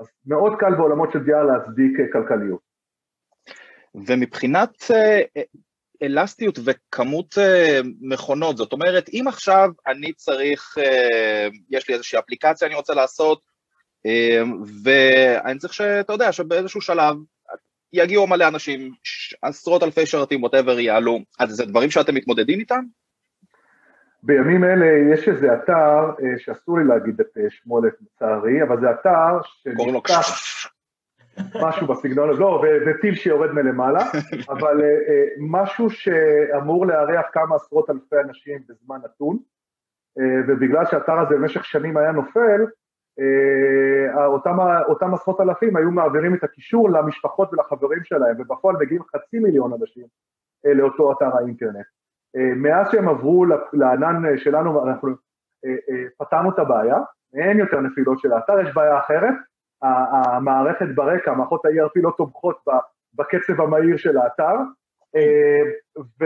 אז 0.00 0.06
מאוד 0.26 0.52
קל 0.58 0.74
בעולמות 0.74 1.12
של 1.12 1.18
DR 1.18 1.44
להצדיק 1.52 2.00
אה, 2.00 2.04
כלכליות. 2.12 2.60
ומבחינת 3.94 4.90
אה, 4.90 5.20
אלסטיות 6.02 6.58
וכמות 6.64 7.38
אה, 7.38 7.80
מכונות, 8.00 8.56
זאת 8.56 8.72
אומרת, 8.72 9.08
אם 9.12 9.24
עכשיו 9.28 9.70
אני 9.86 10.12
צריך, 10.12 10.78
יש 11.70 11.88
לי 11.88 11.94
איזושהי 11.94 12.18
אפליקציה 12.18 12.68
אני 12.68 12.74
רוצה 12.74 12.94
לעשות, 12.94 13.50
ואני 14.84 15.58
צריך 15.58 15.74
שאתה 15.74 16.12
יודע, 16.12 16.32
שבאיזשהו 16.32 16.80
שלב 16.80 17.16
יגיעו 17.92 18.26
מלא 18.26 18.48
אנשים, 18.48 18.92
עשרות 19.42 19.82
אלפי 19.82 20.06
שרתים, 20.06 20.42
ווטאבר 20.42 20.80
יעלו, 20.80 21.20
אז 21.38 21.50
זה 21.50 21.64
דברים 21.64 21.90
שאתם 21.90 22.14
מתמודדים 22.14 22.60
איתם? 22.60 22.84
בימים 24.22 24.64
אלה 24.64 24.86
יש 25.14 25.28
איזה 25.28 25.54
אתר 25.54 26.10
אה, 26.22 26.38
שאסור 26.38 26.78
לי 26.78 26.84
להגיד 26.84 27.20
את 27.20 27.38
אה, 27.38 27.50
שמו 27.50 27.80
לצערי, 27.80 28.62
אבל 28.62 28.80
זה 28.80 28.90
אתר 28.90 29.40
שנפתח 29.42 30.26
משהו 31.62 31.86
בסגנון, 31.86 32.36
לא, 32.38 32.62
וטיל 32.86 33.14
שיורד 33.14 33.50
מלמעלה, 33.50 34.04
אבל 34.54 34.80
אה, 34.82 35.24
משהו 35.38 35.90
שאמור 35.90 36.86
לארח 36.86 37.26
כמה 37.32 37.56
עשרות 37.56 37.90
אלפי 37.90 38.16
אנשים 38.24 38.58
בזמן 38.68 38.98
נתון, 39.04 39.38
ובגלל 40.48 40.84
שהאתר 40.86 41.18
הזה 41.18 41.34
במשך 41.34 41.64
שנים 41.64 41.96
היה 41.96 42.12
נופל, 42.12 42.64
אותם, 44.26 44.56
אותם 44.88 45.14
עשרות 45.14 45.40
אלפים 45.40 45.76
היו 45.76 45.90
מעבירים 45.90 46.34
את 46.34 46.44
הקישור 46.44 46.90
למשפחות 46.90 47.52
ולחברים 47.52 48.04
שלהם, 48.04 48.36
ובפועל 48.38 48.76
מגיעים 48.80 49.02
חצי 49.02 49.38
מיליון 49.38 49.72
אנשים 49.80 50.04
לאותו 50.64 51.12
אתר 51.12 51.36
האינטרנט. 51.36 51.86
אה, 52.36 52.54
מאז 52.56 52.86
שהם 52.92 53.08
עברו 53.08 53.46
לענן 53.72 54.26
אה, 54.26 54.38
שלנו, 54.38 54.88
אנחנו 54.88 55.08
אה, 55.64 56.04
פתרנו 56.18 56.50
את 56.50 56.58
הבעיה, 56.58 56.98
אין 57.34 57.58
יותר 57.58 57.80
נפילות 57.80 58.18
של 58.18 58.32
האתר, 58.32 58.60
יש 58.60 58.74
בעיה 58.74 58.98
אחרת, 58.98 59.34
המערכת 59.82 60.86
ברקע, 60.94 61.34
מערכות 61.34 61.64
ה-ERP 61.64 61.92
לא 62.02 62.12
תומכות 62.16 62.64
בקצב 63.14 63.60
המהיר 63.60 63.96
של 63.96 64.18
האתר, 64.18 64.54
ו, 66.20 66.24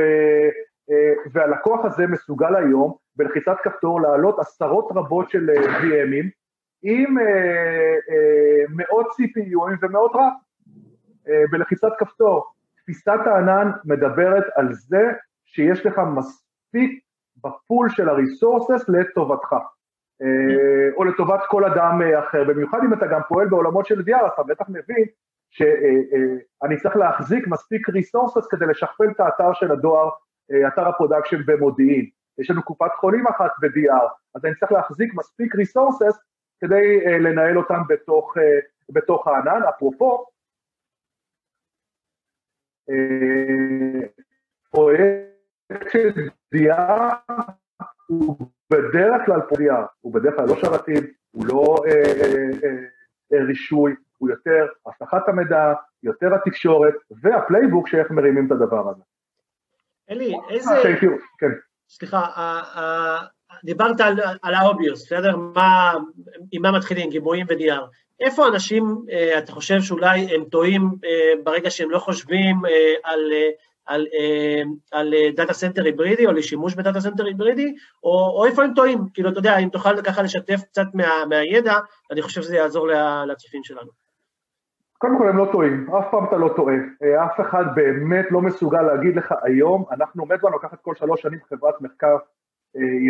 והלקוח 1.33 1.85
הזה 1.85 2.07
מסוגל 2.07 2.57
היום 2.57 2.95
בלחיצת 3.17 3.57
כפתור 3.63 4.01
להעלות 4.01 4.39
עשרות 4.39 4.89
רבות 4.95 5.31
של 5.31 5.51
VMים 5.51 6.27
עם 6.83 7.17
מאות 8.69 9.07
CPUים 9.07 9.79
ומאות 9.81 10.13
רב 10.15 10.33
בלחיצת 11.51 11.93
כפתור. 11.99 12.45
תפיסת 12.77 13.21
הענן 13.27 13.71
מדברת 13.85 14.45
על 14.55 14.73
זה 14.73 15.13
שיש 15.55 15.87
לך 15.87 15.99
מספיק 16.17 17.05
ב 17.45 17.53
pool 17.53 17.89
של 17.89 18.09
ה 18.09 18.17
resources 18.17 18.89
לטובתך, 18.89 19.53
אה, 20.23 20.97
או 20.97 21.05
לטובת 21.05 21.41
כל 21.49 21.65
אדם 21.65 22.03
אה, 22.03 22.19
אחר, 22.29 22.45
במיוחד 22.45 22.79
אם 22.85 22.93
אתה 22.93 23.07
גם 23.07 23.21
פועל 23.29 23.49
בעולמות 23.49 23.87
של 23.87 24.01
DR, 24.01 24.27
אתה 24.35 24.43
בטח 24.43 24.65
מבין 24.69 25.05
שאני 25.51 26.75
אה, 26.75 26.81
צריך 26.83 26.97
להחזיק 26.97 27.47
מספיק 27.47 27.89
resources 27.89 28.47
כדי 28.51 28.67
לשכפל 28.67 29.05
את 29.11 29.21
האתר 29.21 29.53
של 29.53 29.73
הדואר, 29.73 30.09
אתר 30.69 30.89
ה 30.89 30.94
production 30.94 31.47
במודיעין. 31.47 32.11
יש 32.39 32.51
לנו 32.51 32.63
קופת 32.63 32.91
חולים 33.01 33.27
אחת 33.27 33.51
ב-DR, 33.61 34.09
אז 34.35 34.45
אני 34.45 34.55
צריך 34.55 34.73
להחזיק 34.73 35.15
מספיק 35.15 35.55
resources 35.55 36.19
כדי 36.61 37.19
לנהל 37.21 37.59
אותם 37.59 37.83
בתוך, 37.89 38.35
בתוך 38.89 39.27
הענן. 39.27 39.61
אפרופו, 39.69 40.27
פרויקט 44.71 45.34
שדיעה 45.95 47.09
הוא 48.07 48.37
בדרך 48.71 49.27
כלל 49.27 49.41
פרויקט, 49.49 49.91
הוא 50.01 50.15
בדרך 50.15 50.35
כלל 50.37 50.47
לא 50.49 50.57
שרתים, 50.61 51.07
הוא 51.31 51.47
לא 51.47 51.77
אה, 51.87 51.93
אה, 52.23 52.79
אה, 53.33 53.45
רישוי, 53.47 53.95
הוא 54.19 54.31
יותר 54.31 54.67
אבטחת 54.89 55.29
המידע, 55.29 55.73
יותר 56.03 56.35
התקשורת, 56.35 56.95
וה 57.23 57.36
playbook 57.36 57.89
שאיך 57.89 58.11
מרימים 58.11 58.47
את 58.47 58.53
הדבר 58.53 58.91
הזה. 58.91 59.03
אלי, 60.11 60.35
איזה... 60.51 60.71
שהייתי, 60.83 61.07
כן. 61.39 61.51
סליחה, 61.89 62.27
דיברת 63.65 64.01
על, 64.01 64.21
על 64.43 64.55
ה 64.55 64.60
obvious, 64.60 65.05
בסדר? 65.07 65.37
מה, 65.37 65.93
עם 66.53 66.63
מה 66.63 66.73
מתחילים, 66.73 67.11
גיבויים 67.11 67.47
ו-DR. 67.49 67.83
איפה 68.21 68.49
אנשים, 68.49 68.85
אתה 69.39 69.53
חושב 69.53 69.81
שאולי 69.81 70.35
הם 70.35 70.45
טועים 70.45 70.91
ברגע 71.45 71.71
שהם 71.71 71.91
לא 71.91 71.99
חושבים 71.99 72.57
על 73.05 73.21
על, 73.87 74.07
אה, 74.15 74.63
על 74.93 75.15
אה, 75.15 75.31
data 75.37 75.53
center 75.53 75.85
היברידי 75.85 76.27
או 76.27 76.33
לשימוש 76.33 76.75
ב 76.75 76.80
data 76.80 77.01
center 77.01 77.25
היברידי, 77.25 77.75
או, 78.03 78.11
או 78.11 78.45
איפה 78.47 78.65
הם 78.65 78.75
טועים, 78.75 78.99
כאילו, 79.15 79.31
אתה 79.31 79.39
יודע, 79.39 79.59
אם 79.59 79.69
תוכל 79.69 80.03
ככה 80.03 80.23
לשתף 80.23 80.61
קצת 80.71 80.87
מה, 80.95 81.25
מהידע, 81.29 81.75
אני 82.11 82.23
חושב 82.23 82.43
שזה 82.43 82.57
יעזור 82.57 82.89
לצופים 83.27 83.65
שלנו. 83.65 83.91
קודם 84.99 85.19
כל 85.19 85.29
הם 85.29 85.37
לא 85.37 85.49
טועים, 85.53 85.95
אף 85.95 86.05
פעם 86.11 86.25
אתה 86.25 86.37
לא 86.37 86.53
טועה, 86.57 86.75
אה, 87.03 87.25
אף 87.25 87.41
אחד 87.41 87.65
באמת 87.75 88.27
לא 88.31 88.41
מסוגל 88.41 88.83
להגיד 88.83 89.17
לך 89.17 89.35
היום, 89.43 89.85
אנחנו 89.91 90.23
עומד 90.23 90.39
לנו 90.43 90.57
לקחת 90.57 90.81
כל 90.83 90.95
שלוש 90.95 91.23
שנים 91.23 91.39
חברת 91.49 91.81
מחקר 91.81 92.17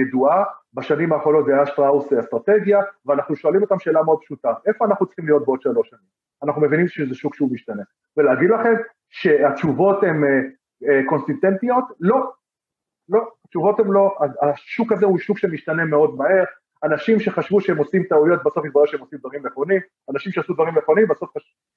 ידועה, 0.01 0.45
בשנים 0.75 1.13
האחרונות 1.13 1.47
זה 1.47 1.55
היה 1.55 1.67
שטראוס 1.67 2.13
אסטרטגיה, 2.13 2.81
ואנחנו 3.07 3.37
שואלים 3.37 3.63
אותם 3.63 3.79
שאלה 3.79 4.03
מאוד 4.03 4.19
פשוטה, 4.21 4.53
איפה 4.67 4.85
אנחנו 4.85 5.07
צריכים 5.07 5.27
להיות 5.27 5.47
בעוד 5.47 5.63
שלוש 5.63 5.89
שנים? 5.89 6.25
אנחנו 6.43 6.63
מבינים 6.63 6.89
שזה 6.89 7.15
שוק 7.15 7.35
שהוא 7.35 7.53
משתנה, 7.53 7.83
ולהגיד 8.17 8.51
לכם 8.51 8.75
שהתשובות 9.11 10.03
הן 10.03 10.25
קונסיסטנטיות? 11.09 11.85
לא. 12.01 12.33
לא, 13.09 13.29
התשובות 13.45 13.81
הן 13.81 13.87
לא, 13.87 14.17
השוק 14.43 14.93
הזה 14.93 15.07
הוא 15.07 15.19
שוק 15.19 15.39
שמשתנה 15.39 15.85
מאוד 15.85 16.15
מהר, 16.17 16.45
אנשים 16.85 17.21
שחשבו 17.21 17.61
שהם 17.61 17.77
עושים 17.77 18.03
טעויות, 18.03 18.41
בסוף 18.45 18.65
התברר 18.65 18.87
שהם 18.87 19.01
עושים 19.01 19.19
דברים 19.19 19.47
נכונים, 19.47 19.81
אנשים 20.11 20.33
שעשו 20.33 20.55
דברים 20.55 20.79
נכונים, 20.79 21.09
בסוף 21.09 21.31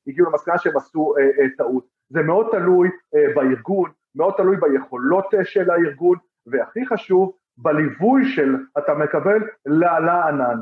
הגיעו 0.08 0.30
למסקנה 0.30 0.58
שהם 0.58 0.78
עשו 0.78 1.14
אה, 1.18 1.24
אה, 1.24 1.50
טעות. 1.58 1.88
זה 2.10 2.22
מאוד 2.22 2.48
תלוי 2.52 2.90
אה, 3.16 3.34
בארגון, 3.36 3.92
מאוד 4.16 4.34
תלוי 4.38 4.58
ביכולות 4.58 5.34
אה, 5.34 5.46
של 5.46 5.70
הארגון, 5.70 6.18
והכי 6.48 6.86
חשוב, 6.86 7.34
בליווי 7.58 8.26
של 8.36 8.56
אתה 8.78 8.94
מקבל 8.94 9.40
לענן. 9.66 10.60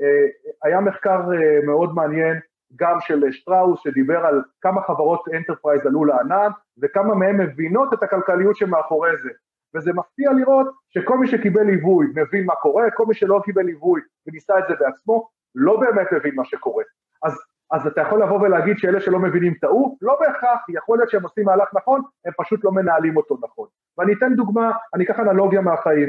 אה, 0.00 0.26
היה 0.62 0.80
מחקר 0.80 1.20
אה, 1.32 1.66
מאוד 1.66 1.94
מעניין 1.94 2.40
גם 2.76 3.00
של 3.00 3.32
שטראוס 3.32 3.80
שדיבר 3.80 4.26
על 4.26 4.42
כמה 4.60 4.82
חברות 4.82 5.24
enterprise 5.34 5.86
עלו 5.86 6.04
לענן 6.04 6.48
וכמה 6.82 7.14
מהן 7.14 7.36
מבינות 7.40 7.94
את 7.94 8.02
הכלכליות 8.02 8.56
שמאחורי 8.56 9.10
זה. 9.22 9.30
וזה 9.74 9.92
מפתיע 9.92 10.32
לראות 10.32 10.66
שכל 10.88 11.18
מי 11.18 11.26
שקיבל 11.26 11.62
ליווי 11.62 12.06
מבין 12.14 12.46
מה 12.46 12.54
קורה, 12.54 12.90
כל 12.90 13.06
מי 13.06 13.14
שלא 13.14 13.40
קיבל 13.44 13.62
ליווי 13.62 14.00
וניסה 14.26 14.58
את 14.58 14.64
זה 14.68 14.74
בעצמו, 14.80 15.28
לא 15.54 15.80
באמת 15.80 16.12
מבין 16.12 16.34
מה 16.34 16.44
שקורה. 16.44 16.84
אז, 17.22 17.32
אז 17.70 17.86
אתה 17.86 18.00
יכול 18.00 18.22
לבוא 18.22 18.40
ולהגיד 18.40 18.78
שאלה 18.78 19.00
שלא 19.00 19.18
מבינים 19.18 19.54
טעו? 19.54 19.96
לא 20.02 20.16
בהכרח, 20.20 20.60
יכול 20.68 20.98
להיות 20.98 21.10
שהם 21.10 21.22
עושים 21.22 21.44
מהלך 21.44 21.68
נכון, 21.74 22.02
הם 22.24 22.32
פשוט 22.38 22.64
לא 22.64 22.72
מנהלים 22.72 23.16
אותו 23.16 23.38
נכון. 23.42 23.68
ואני 23.98 24.12
אתן 24.12 24.34
דוגמה, 24.34 24.72
אני 24.94 25.04
אקח 25.04 25.20
אנלוגיה 25.20 25.60
מהחיים, 25.60 26.08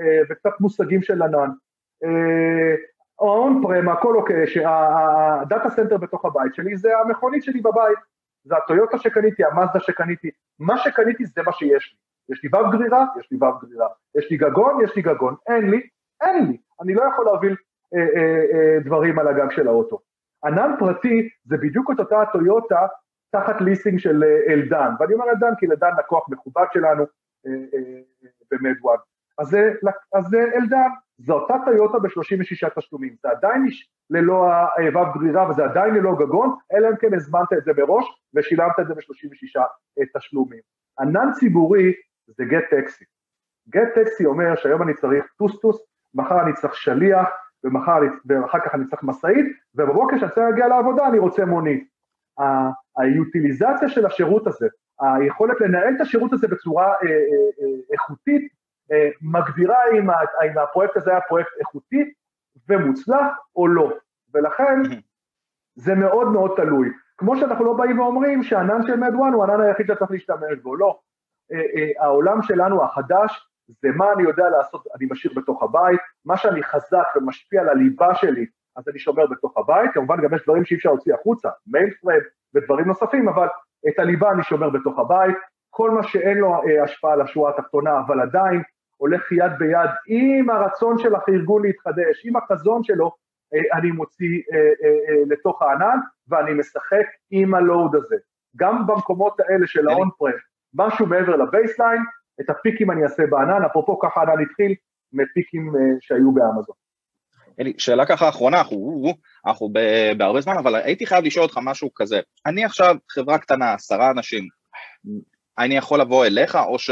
אה, 0.00 0.20
וקצת 0.30 0.60
מושגים 0.60 1.02
של 1.02 1.22
ענן. 1.22 1.50
On-prem, 3.20 3.88
הכל 3.88 4.16
אוקיי, 4.16 4.46
שה 4.46 4.99
data 4.99 5.70
center 5.70 5.96
בתוך 5.96 6.24
הבית 6.24 6.54
שלי 6.54 6.76
זה 6.76 6.98
המכונית 6.98 7.42
שלי 7.42 7.60
בבית, 7.60 7.98
זה 8.44 8.56
הטויוטה 8.56 8.98
שקניתי, 8.98 9.44
המאזדה 9.44 9.80
שקניתי, 9.80 10.30
מה 10.58 10.78
שקניתי 10.78 11.24
זה 11.24 11.42
מה 11.42 11.52
שיש 11.52 11.92
לי. 11.92 12.34
יש 12.34 12.44
לי 12.44 12.50
וו 12.52 12.70
גרירה, 12.70 13.06
יש 13.20 13.28
לי 13.30 13.38
וו 13.38 13.58
גרירה, 13.58 13.88
יש 14.18 14.30
לי 14.30 14.36
גגון, 14.36 14.84
יש 14.84 14.96
לי 14.96 15.02
גגון, 15.02 15.34
אין 15.48 15.70
לי, 15.70 15.80
אין 16.20 16.46
לי, 16.46 16.56
אני 16.82 16.94
לא 16.94 17.02
יכול 17.12 17.24
להוביל 17.24 17.56
אה, 17.94 18.00
אה, 18.00 18.44
אה, 18.52 18.80
דברים 18.84 19.18
על 19.18 19.28
הגג 19.28 19.50
של 19.50 19.68
האוטו. 19.68 19.98
ענן 20.44 20.74
פרטי 20.78 21.28
זה 21.44 21.56
בדיוק 21.56 21.90
את 21.90 22.00
אותה 22.00 22.22
הטויוטה 22.22 22.86
תחת 23.30 23.60
ליסינג 23.60 23.98
של 23.98 24.24
אה, 24.24 24.52
אלדן, 24.52 24.90
ואני 25.00 25.14
אומר 25.14 25.30
אלדן 25.30 25.54
כי 25.58 25.66
אלדן 25.66 25.90
לקוח 25.98 26.28
מכובד 26.28 26.66
שלנו 26.72 27.02
אה, 27.46 27.52
אה, 27.74 28.28
במד 28.50 28.67
וואן. 28.67 28.96
אז 29.38 29.56
אז 30.14 30.34
אלדן, 30.34 30.88
זו 31.22 31.32
אותה 31.32 31.54
טויוטה 31.64 31.98
ב-36 31.98 32.80
תשלומים, 32.80 33.14
זה 33.22 33.30
עדיין 33.30 33.66
ללא 34.10 34.46
הוו 34.78 35.12
גרירה 35.14 35.50
וזה 35.50 35.64
עדיין 35.64 35.94
ללא 35.94 36.16
גגון, 36.18 36.56
אלא 36.72 36.88
אם 36.88 36.96
כן 36.96 37.14
הזמנת 37.14 37.52
את 37.52 37.64
זה 37.64 37.72
מראש 37.76 38.04
ושילמת 38.34 38.80
את 38.80 38.86
זה 38.86 38.94
ב-36 38.94 39.60
תשלומים. 40.16 40.60
ענן 41.00 41.32
ציבורי 41.32 41.92
זה 42.26 42.44
גט 42.44 42.64
טקסי. 42.70 43.04
גט 43.68 43.88
טקסי 43.94 44.26
אומר 44.26 44.56
שהיום 44.56 44.82
אני 44.82 44.94
צריך 44.94 45.24
טוסטוס, 45.38 45.82
מחר 46.14 46.42
אני 46.42 46.52
צריך 46.52 46.74
שליח, 46.74 47.28
ומחר, 47.64 48.00
ואחר 48.26 48.58
כך 48.60 48.74
אני 48.74 48.86
צריך 48.86 49.02
משאית, 49.02 49.46
ובבוקר 49.74 50.16
כשאני 50.16 50.30
צריך 50.30 50.46
להגיע 50.46 50.68
לעבודה 50.68 51.08
אני 51.08 51.18
רוצה 51.18 51.44
מונית. 51.44 51.88
היוטיליזציה 52.96 53.88
של 53.88 54.06
השירות 54.06 54.46
הזה, 54.46 54.68
היכולת 55.00 55.60
לנהל 55.60 55.94
את 55.96 56.00
השירות 56.00 56.32
הזה 56.32 56.48
בצורה 56.48 56.86
אה, 56.86 56.92
אה, 56.92 57.16
אה, 57.60 57.92
איכותית, 57.92 58.42
אה, 58.42 58.59
מגדירה 59.22 59.78
אם, 59.92 60.10
אם 60.10 60.58
הפרויקט 60.58 60.96
הזה 60.96 61.10
היה 61.10 61.20
פרויקט 61.20 61.50
איכותי 61.60 62.12
ומוצלח 62.68 63.38
או 63.56 63.68
לא, 63.68 63.92
ולכן 64.34 64.82
זה 65.74 65.94
מאוד 65.94 66.28
מאוד 66.28 66.52
תלוי. 66.56 66.88
כמו 67.18 67.36
שאנחנו 67.36 67.64
לא 67.64 67.72
באים 67.72 67.98
ואומרים 67.98 68.42
שהענן 68.42 68.86
של 68.86 68.96
מדואן 68.96 69.32
הוא 69.32 69.44
הענן 69.44 69.60
היחיד 69.60 69.86
שאתה 69.86 69.98
צריך 69.98 70.10
להשתמש 70.10 70.58
בו, 70.62 70.76
לא. 70.76 70.98
אה, 71.52 71.58
אה, 71.58 72.04
העולם 72.04 72.42
שלנו 72.42 72.84
החדש 72.84 73.46
זה 73.82 73.88
מה 73.96 74.12
אני 74.12 74.22
יודע 74.22 74.48
לעשות, 74.48 74.86
אני 74.96 75.06
משאיר 75.10 75.32
בתוך 75.36 75.62
הבית, 75.62 76.00
מה 76.24 76.36
שאני 76.36 76.62
חזק 76.62 77.06
ומשפיע 77.16 77.60
על 77.60 77.68
הליבה 77.68 78.14
שלי, 78.14 78.46
אז 78.76 78.88
אני 78.88 78.98
שומר 78.98 79.26
בתוך 79.26 79.58
הבית, 79.58 79.90
כמובן 79.94 80.22
גם 80.22 80.34
יש 80.34 80.42
דברים 80.42 80.64
שאי 80.64 80.76
אפשר 80.76 80.88
להוציא 80.88 81.14
החוצה, 81.14 81.48
mainframe 81.66 82.20
ודברים 82.54 82.86
נוספים, 82.86 83.28
אבל 83.28 83.46
את 83.88 83.98
הליבה 83.98 84.30
אני 84.30 84.42
שומר 84.42 84.70
בתוך 84.70 84.98
הבית, 84.98 85.36
כל 85.70 85.90
מה 85.90 86.02
שאין 86.02 86.38
לו 86.38 86.54
השפעה 86.84 87.12
על 87.12 87.20
השורה 87.20 87.50
התחתונה, 87.50 88.00
אבל 88.06 88.20
עדיין 88.20 88.62
הולך 89.00 89.32
יד 89.32 89.52
ביד 89.58 89.90
עם 90.06 90.50
הרצון 90.50 90.98
של 90.98 91.12
הארגון 91.14 91.62
להתחדש, 91.62 92.22
עם 92.24 92.36
החזון 92.36 92.84
שלו, 92.84 93.12
אה, 93.54 93.78
אני 93.78 93.90
מוציא 93.90 94.42
אה, 94.52 94.58
אה, 94.58 95.22
לתוך 95.26 95.62
הענן 95.62 95.98
ואני 96.28 96.54
משחק 96.54 97.06
עם 97.30 97.54
ה 97.54 97.62
load 97.62 97.94
הזה. 97.94 98.16
גם 98.56 98.86
במקומות 98.86 99.40
האלה 99.40 99.66
של 99.66 99.88
ה 99.88 100.08
on-prem, 100.18 100.30
משהו 100.74 101.06
מעבר 101.06 101.36
ל 101.36 101.43
baseline, 101.43 102.02
את 102.40 102.50
הפיקים 102.50 102.90
אני 102.90 103.02
אעשה 103.02 103.22
בענן, 103.30 103.64
אפרופו 103.64 103.98
ככה 103.98 104.20
הענן 104.20 104.42
התחיל 104.42 104.74
מפיקים 105.12 105.72
שהיו 106.00 106.32
באמזון. 106.32 106.76
אלי, 107.60 107.72
שאלה 107.78 108.06
ככה 108.06 108.28
אחרונה, 108.28 108.58
אנחנו, 108.58 109.04
אנחנו 109.46 109.68
בהרבה 110.16 110.40
זמן, 110.40 110.56
אבל 110.58 110.74
הייתי 110.74 111.06
חייב 111.06 111.24
לשאול 111.24 111.44
אותך 111.44 111.58
משהו 111.62 111.90
כזה. 111.94 112.20
אני 112.46 112.64
עכשיו 112.64 112.96
חברה 113.10 113.38
קטנה, 113.38 113.72
עשרה 113.72 114.10
אנשים, 114.10 114.44
אני 115.58 115.76
יכול 115.76 116.00
לבוא 116.00 116.26
אליך, 116.26 116.56
או 116.56 116.78
ש... 116.78 116.90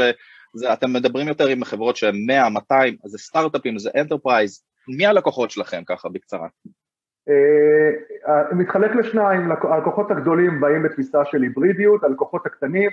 זה, 0.53 0.73
אתם 0.73 0.93
מדברים 0.93 1.27
יותר 1.27 1.47
עם 1.47 1.63
חברות 1.63 1.95
שהן 1.95 2.15
100, 2.27 2.49
200, 2.49 2.97
אז 3.03 3.11
זה 3.11 3.17
סטארט-אפים, 3.17 3.79
זה 3.79 3.89
enterprise, 4.01 4.63
מי 4.97 5.05
הלקוחות 5.05 5.51
שלכם 5.51 5.83
ככה 5.85 6.09
בקצרה? 6.09 6.47
אה, 7.29 8.55
מתחלק 8.55 8.95
לשניים, 8.95 9.51
הלקוחות 9.51 10.11
הגדולים 10.11 10.61
באים 10.61 10.83
בתפיסה 10.83 11.25
של 11.25 11.41
היברידיות, 11.41 12.03
הלקוחות 12.03 12.45
הקטנים 12.45 12.89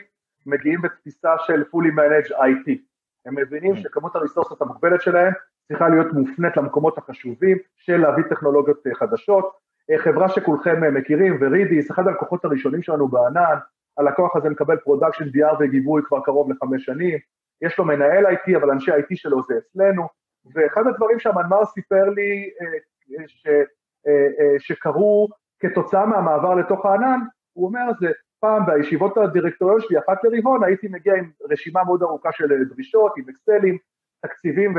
מגיעים 0.47 0.83
בתפיסה 0.83 1.31
של 1.47 1.63
fully 1.63 1.93
managed 1.99 2.33
IT. 2.33 2.79
הם 3.27 3.35
מבינים 3.35 3.75
mm. 3.75 3.77
שכמות 3.77 4.17
הריסורסות 4.17 4.63
המוגבלת 4.63 5.03
שלהם 5.03 5.33
צריכה 5.69 5.89
להיות 5.89 6.13
מופנית 6.13 6.57
למקומות 6.57 6.99
החשובים 6.99 7.59
של 7.77 7.97
להביא 7.97 8.25
טכנולוגיות 8.31 8.87
אה, 8.87 8.95
חדשות. 8.95 9.53
אה, 9.91 9.99
חברה 9.99 10.29
שכולכם 10.29 10.95
מכירים, 10.95 11.39
Varidis, 11.41 11.91
אחד 11.91 12.09
הלקוחות 12.09 12.45
הראשונים 12.45 12.83
שלנו 12.83 13.09
בענן, 13.09 13.57
הלקוח 13.99 14.37
הזה 14.37 14.49
מקבל 14.49 14.77
production 14.77 15.25
DR 15.25 15.57
וגיבוי 15.61 16.03
כבר 16.05 16.21
קרוב 16.21 16.51
לחמש 16.51 16.85
שנים, 16.85 17.19
יש 17.63 17.79
לו 17.79 17.85
מנהל 17.85 18.27
IT, 18.27 18.57
אבל 18.57 18.71
אנשי 18.71 18.93
IT 18.93 19.07
שלו 19.15 19.43
זה 19.43 19.55
אצלנו, 19.59 20.09
ואחד 20.55 20.87
הדברים 20.87 21.19
שהמנמ"ר 21.19 21.65
סיפר 21.65 22.05
לי 22.05 22.51
אה, 22.61 23.29
ש, 23.29 23.47
אה, 23.47 24.29
אה, 24.41 24.55
שקרו 24.59 25.29
כתוצאה 25.59 26.07
מהמעבר 26.07 26.55
לתוך 26.55 26.87
הענן, 26.87 27.21
הוא 27.53 27.67
אומר 27.67 27.85
זה 28.01 28.09
פעם 28.41 28.67
בישיבות 28.67 29.17
הדירקטוריון 29.17 29.81
שלי 29.81 29.99
אחת 29.99 30.25
לרבעון 30.25 30.65
הייתי 30.65 30.89
מגיע 30.89 31.15
עם 31.15 31.31
רשימה 31.51 31.85
מאוד 31.85 32.03
ארוכה 32.03 32.33
של 32.33 32.65
דרישות, 32.65 33.13
עם 33.17 33.25
אקסלים, 33.29 33.79
תקציבים 34.23 34.75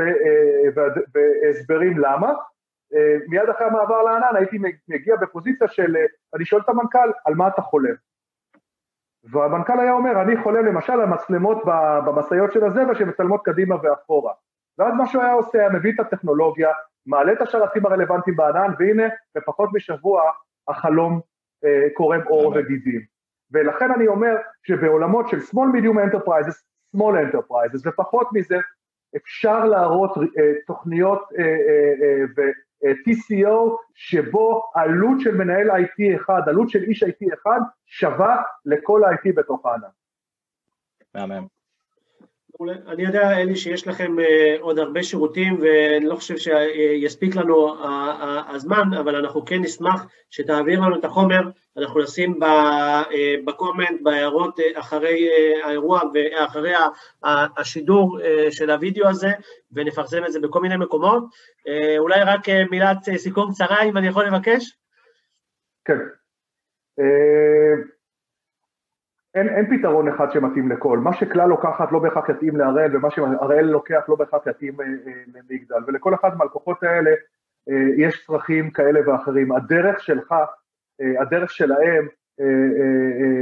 והסברים 1.14 1.98
למה, 1.98 2.32
מיד 3.28 3.48
אחרי 3.48 3.66
המעבר 3.66 4.02
לענן 4.02 4.36
הייתי 4.36 4.58
מגיע 4.88 5.16
בפוזיציה 5.16 5.68
של, 5.68 5.96
אני 6.34 6.44
שואל 6.44 6.62
את 6.62 6.68
המנכ"ל, 6.68 7.10
על 7.24 7.34
מה 7.34 7.48
אתה 7.48 7.62
חולם? 7.62 7.94
והמנכ"ל 9.24 9.80
היה 9.80 9.92
אומר, 9.92 10.22
אני 10.22 10.42
חולם 10.42 10.66
למשל 10.66 10.92
על 10.92 11.06
מצלמות 11.06 11.58
במשאיות 12.06 12.52
של 12.52 12.64
הזבל 12.64 12.94
שמצלמות 12.94 13.40
קדימה 13.44 13.76
ואחורה. 13.82 14.32
ואז 14.78 14.94
מה 14.94 15.06
שהוא 15.06 15.22
היה 15.22 15.32
עושה, 15.32 15.58
היה 15.58 15.68
מביא 15.68 15.92
את 15.94 16.00
הטכנולוגיה, 16.00 16.68
מעלה 17.06 17.32
את 17.32 17.40
השרתים 17.40 17.86
הרלוונטיים 17.86 18.36
בענן, 18.36 18.72
והנה, 18.78 19.04
בפחות 19.34 19.70
משבוע 19.72 20.22
החלום 20.68 21.20
אה, 21.64 21.88
קורם 21.94 22.20
עור 22.26 22.52
וגידים. 22.56 23.00
ולכן 23.52 23.92
אני 23.92 24.06
אומר 24.06 24.36
שבעולמות 24.62 25.28
של 25.28 25.38
small 25.38 25.76
medium 25.76 25.96
enterprises, 25.96 26.56
small 26.96 27.14
enterprises, 27.32 27.88
ופחות 27.88 28.28
מזה, 28.32 28.58
אפשר 29.16 29.64
להראות 29.64 30.16
אה, 30.16 30.52
תוכניות 30.66 31.28
אה, 31.38 31.44
אה, 31.44 31.92
אה, 32.02 32.50
TCO 32.84 33.76
שבו 33.94 34.70
עלות 34.74 35.20
של 35.20 35.34
מנהל 35.34 35.70
IT 35.70 36.16
אחד, 36.16 36.42
עלות 36.46 36.70
של 36.70 36.82
איש 36.82 37.02
IT 37.02 37.34
אחד, 37.34 37.60
שווה 37.86 38.42
לכל 38.64 39.04
ה-IT 39.04 39.32
בתוך 39.36 39.66
הענן. 39.66 39.88
מהמם. 41.14 41.57
אני 42.60 43.02
יודע, 43.02 43.38
אלי, 43.38 43.56
שיש 43.56 43.86
לכם 43.86 44.18
אה, 44.20 44.56
עוד 44.60 44.78
הרבה 44.78 45.02
שירותים 45.02 45.58
ואני 45.60 46.06
לא 46.06 46.14
חושב 46.14 46.36
שיספיק 46.36 47.36
לנו 47.36 47.74
הזמן, 48.48 48.94
אבל 49.00 49.16
אנחנו 49.16 49.44
כן 49.44 49.62
נשמח 49.62 50.06
שתעביר 50.30 50.80
לנו 50.80 50.98
את 50.98 51.04
החומר, 51.04 51.40
אנחנו 51.76 52.00
נשים 52.02 52.42
אה, 52.42 53.02
בקומנט, 53.44 54.00
בהערות 54.02 54.60
אה, 54.60 54.80
אחרי 54.80 55.28
האירוע 55.64 56.00
ואחרי 56.14 56.72
השידור 57.56 58.18
של 58.50 58.70
הוידאו 58.70 59.08
הזה, 59.08 59.30
ונפרסם 59.72 60.24
את 60.24 60.32
זה 60.32 60.40
בכל 60.40 60.60
מיני 60.60 60.76
מקומות. 60.76 61.24
אולי 61.98 62.20
רק 62.22 62.40
מילת 62.70 62.98
סיכום 63.16 63.50
קצרה, 63.52 63.82
אם 63.82 63.96
אני 63.96 64.08
יכול 64.08 64.26
לבקש? 64.26 64.76
כן. 65.84 65.98
אין, 69.34 69.48
אין 69.48 69.78
פתרון 69.78 70.08
אחד 70.08 70.32
שמתאים 70.32 70.68
לכל, 70.72 70.98
מה 70.98 71.12
שכלל 71.14 71.48
לוקחת 71.48 71.92
לא 71.92 71.98
בהכרח 71.98 72.28
יתאים 72.28 72.56
להראל 72.56 72.96
ומה 72.96 73.10
שהראל 73.10 73.64
לוקח 73.64 74.04
לא 74.08 74.16
בהכרח 74.16 74.46
יתאים 74.46 74.80
אה, 74.80 74.86
אה, 74.86 75.22
למגדל. 75.34 75.76
ולכל 75.86 76.14
אחד 76.14 76.36
מהלקוחות 76.36 76.82
האלה 76.82 77.10
אה, 77.68 77.74
יש 77.96 78.26
צרכים 78.26 78.70
כאלה 78.70 79.00
ואחרים, 79.06 79.52
הדרך 79.52 80.00
שלך, 80.00 80.34
הדרך 81.20 81.50
שלהם 81.50 82.08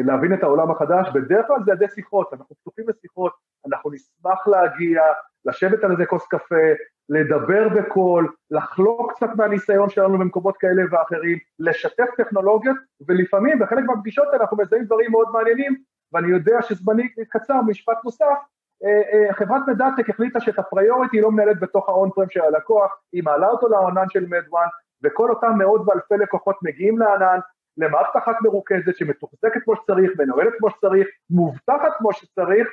להבין 0.05 0.35
את 0.35 0.42
העולם 0.42 0.70
החדש 0.70 1.09
בדרך 1.14 1.46
כלל 1.46 1.57
זה 1.64 1.72
ידי 1.72 1.88
שיחות, 1.94 2.33
אנחנו 2.33 2.55
פתוחים 2.55 2.85
לשיחות, 2.88 3.33
אנחנו 3.66 3.90
נשמח 3.90 4.49
להגיע, 4.49 5.03
לשבת 5.46 5.85
על 5.85 5.92
איזה 5.92 6.06
כוס 6.06 6.26
קפה, 6.26 6.64
לדבר 7.09 7.68
בקול, 7.68 8.32
לחלוק 8.50 9.12
קצת 9.12 9.28
מהניסיון 9.37 9.90
שלנו 9.90 10.18
במקומות 10.18 10.56
כאלה 10.56 10.82
ואחרים, 10.90 11.38
לשתף 11.59 12.06
טכנולוגיות, 12.16 12.76
ולפעמים 13.09 13.59
בחלק 13.59 13.85
מהפגישות 13.85 14.26
האלה 14.26 14.38
אנחנו 14.40 14.56
מזהים 14.56 14.85
דברים 14.85 15.11
מאוד 15.11 15.28
מעניינים, 15.32 15.76
ואני 16.12 16.28
יודע 16.28 16.62
שזמני 16.62 17.09
קצר, 17.28 17.61
משפט 17.66 17.96
נוסף, 18.04 18.37
אה, 18.85 19.02
אה, 19.12 19.35
חברת 19.35 19.62
מדעטק 19.68 20.11
החליטה 20.11 20.40
שאת 20.40 20.59
הפריוריטי 20.59 21.16
היא 21.16 21.22
לא 21.22 21.30
מנהלת 21.30 21.61
בתוך 21.61 21.88
האון 21.88 22.11
פרם 22.14 22.30
של 22.30 22.40
הלקוח, 22.40 22.90
היא 23.12 23.22
מעלה 23.24 23.48
אותו 23.48 23.68
לענן 23.68 24.09
של 24.09 24.26
מדוואן, 24.26 24.66
וכל 25.04 25.30
אותם 25.30 25.52
מאות 25.59 25.80
ואלפי 25.87 26.14
לקוחות 26.14 26.56
מגיעים 26.62 26.98
לענן, 26.98 27.38
למערכת 27.76 28.16
אחת 28.16 28.37
מרוכזת 28.42 28.96
שמתוחזקת 28.96 29.62
כמו 29.64 29.76
שצריך, 29.76 30.11
מנוהלת 30.18 30.52
כמו 30.59 30.70
שצריך, 30.70 31.09
מובטחת 31.30 31.92
כמו 31.98 32.12
שצריך, 32.12 32.68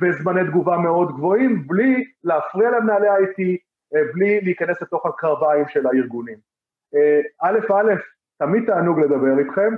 בזמני 0.00 0.44
תגובה 0.44 0.76
מאוד 0.76 1.12
גבוהים, 1.16 1.66
בלי 1.66 2.04
להפריע 2.24 2.70
למנהלי 2.70 3.08
IT, 3.08 3.42
בלי 4.14 4.40
להיכנס 4.40 4.82
לתוך 4.82 5.06
הקרביים 5.06 5.64
של 5.68 5.86
הארגונים. 5.86 6.36
א' 7.42 7.58
א', 7.74 7.92
תמיד 8.38 8.66
תענוג 8.66 9.00
לדבר 9.00 9.38
איתכם, 9.38 9.74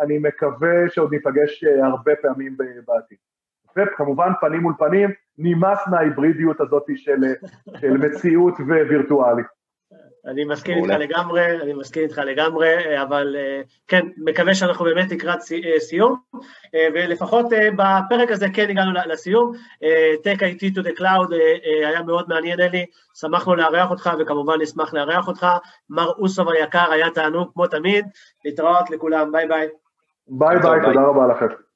אני 0.00 0.18
מקווה 0.18 0.88
שעוד 0.88 1.12
ניפגש 1.12 1.64
הרבה 1.64 2.12
פעמים 2.22 2.56
בעתיד. 2.86 3.18
וכמובן 3.76 4.30
פנים 4.40 4.60
מול 4.60 4.74
פנים, 4.78 5.10
נמאס 5.38 5.78
מההיברידיות 5.90 6.60
הזאת 6.60 6.84
של, 6.96 7.20
של 7.80 7.96
מציאות 7.96 8.54
ווירטואלית. 8.60 9.59
אני 10.26 10.44
מסכים 10.44 10.84
איתך 10.84 10.94
לגמרי, 10.98 11.60
אני 11.60 11.72
מסכים 11.72 12.02
איתך 12.02 12.18
לגמרי, 12.18 13.02
אבל 13.02 13.36
אה, 13.38 13.60
כן, 13.88 14.06
מקווה 14.16 14.54
שאנחנו 14.54 14.84
באמת 14.84 15.12
לקראת 15.12 15.38
אה, 15.38 15.80
סיום, 15.80 16.16
אה, 16.74 16.88
ולפחות 16.94 17.46
בפרק 17.76 18.30
הזה 18.30 18.46
כן 18.54 18.70
הגענו 18.70 18.90
לסיום. 19.06 19.52
Tech 20.24 20.38
IT 20.38 20.76
to 20.76 20.82
the 20.82 20.98
Cloud 21.00 21.34
היה 21.86 22.02
מאוד 22.02 22.28
מעניין, 22.28 22.60
אלי, 22.60 22.86
שמחנו 23.14 23.54
לארח 23.54 23.90
אותך, 23.90 24.10
וכמובן 24.18 24.60
נשמח 24.60 24.94
לארח 24.94 25.28
אותך. 25.28 25.46
מר 25.90 26.12
אוסוב 26.18 26.48
היקר, 26.48 26.92
היה 26.92 27.10
תענוג 27.10 27.50
כמו 27.52 27.66
תמיד, 27.66 28.06
להתראות 28.44 28.90
לכולם, 28.90 29.32
ביי 29.32 29.48
ביי. 29.48 29.68
ביי 30.28 30.58
ביי, 30.58 30.80
תודה 30.82 31.02
רבה 31.02 31.26
לכם. 31.26 31.69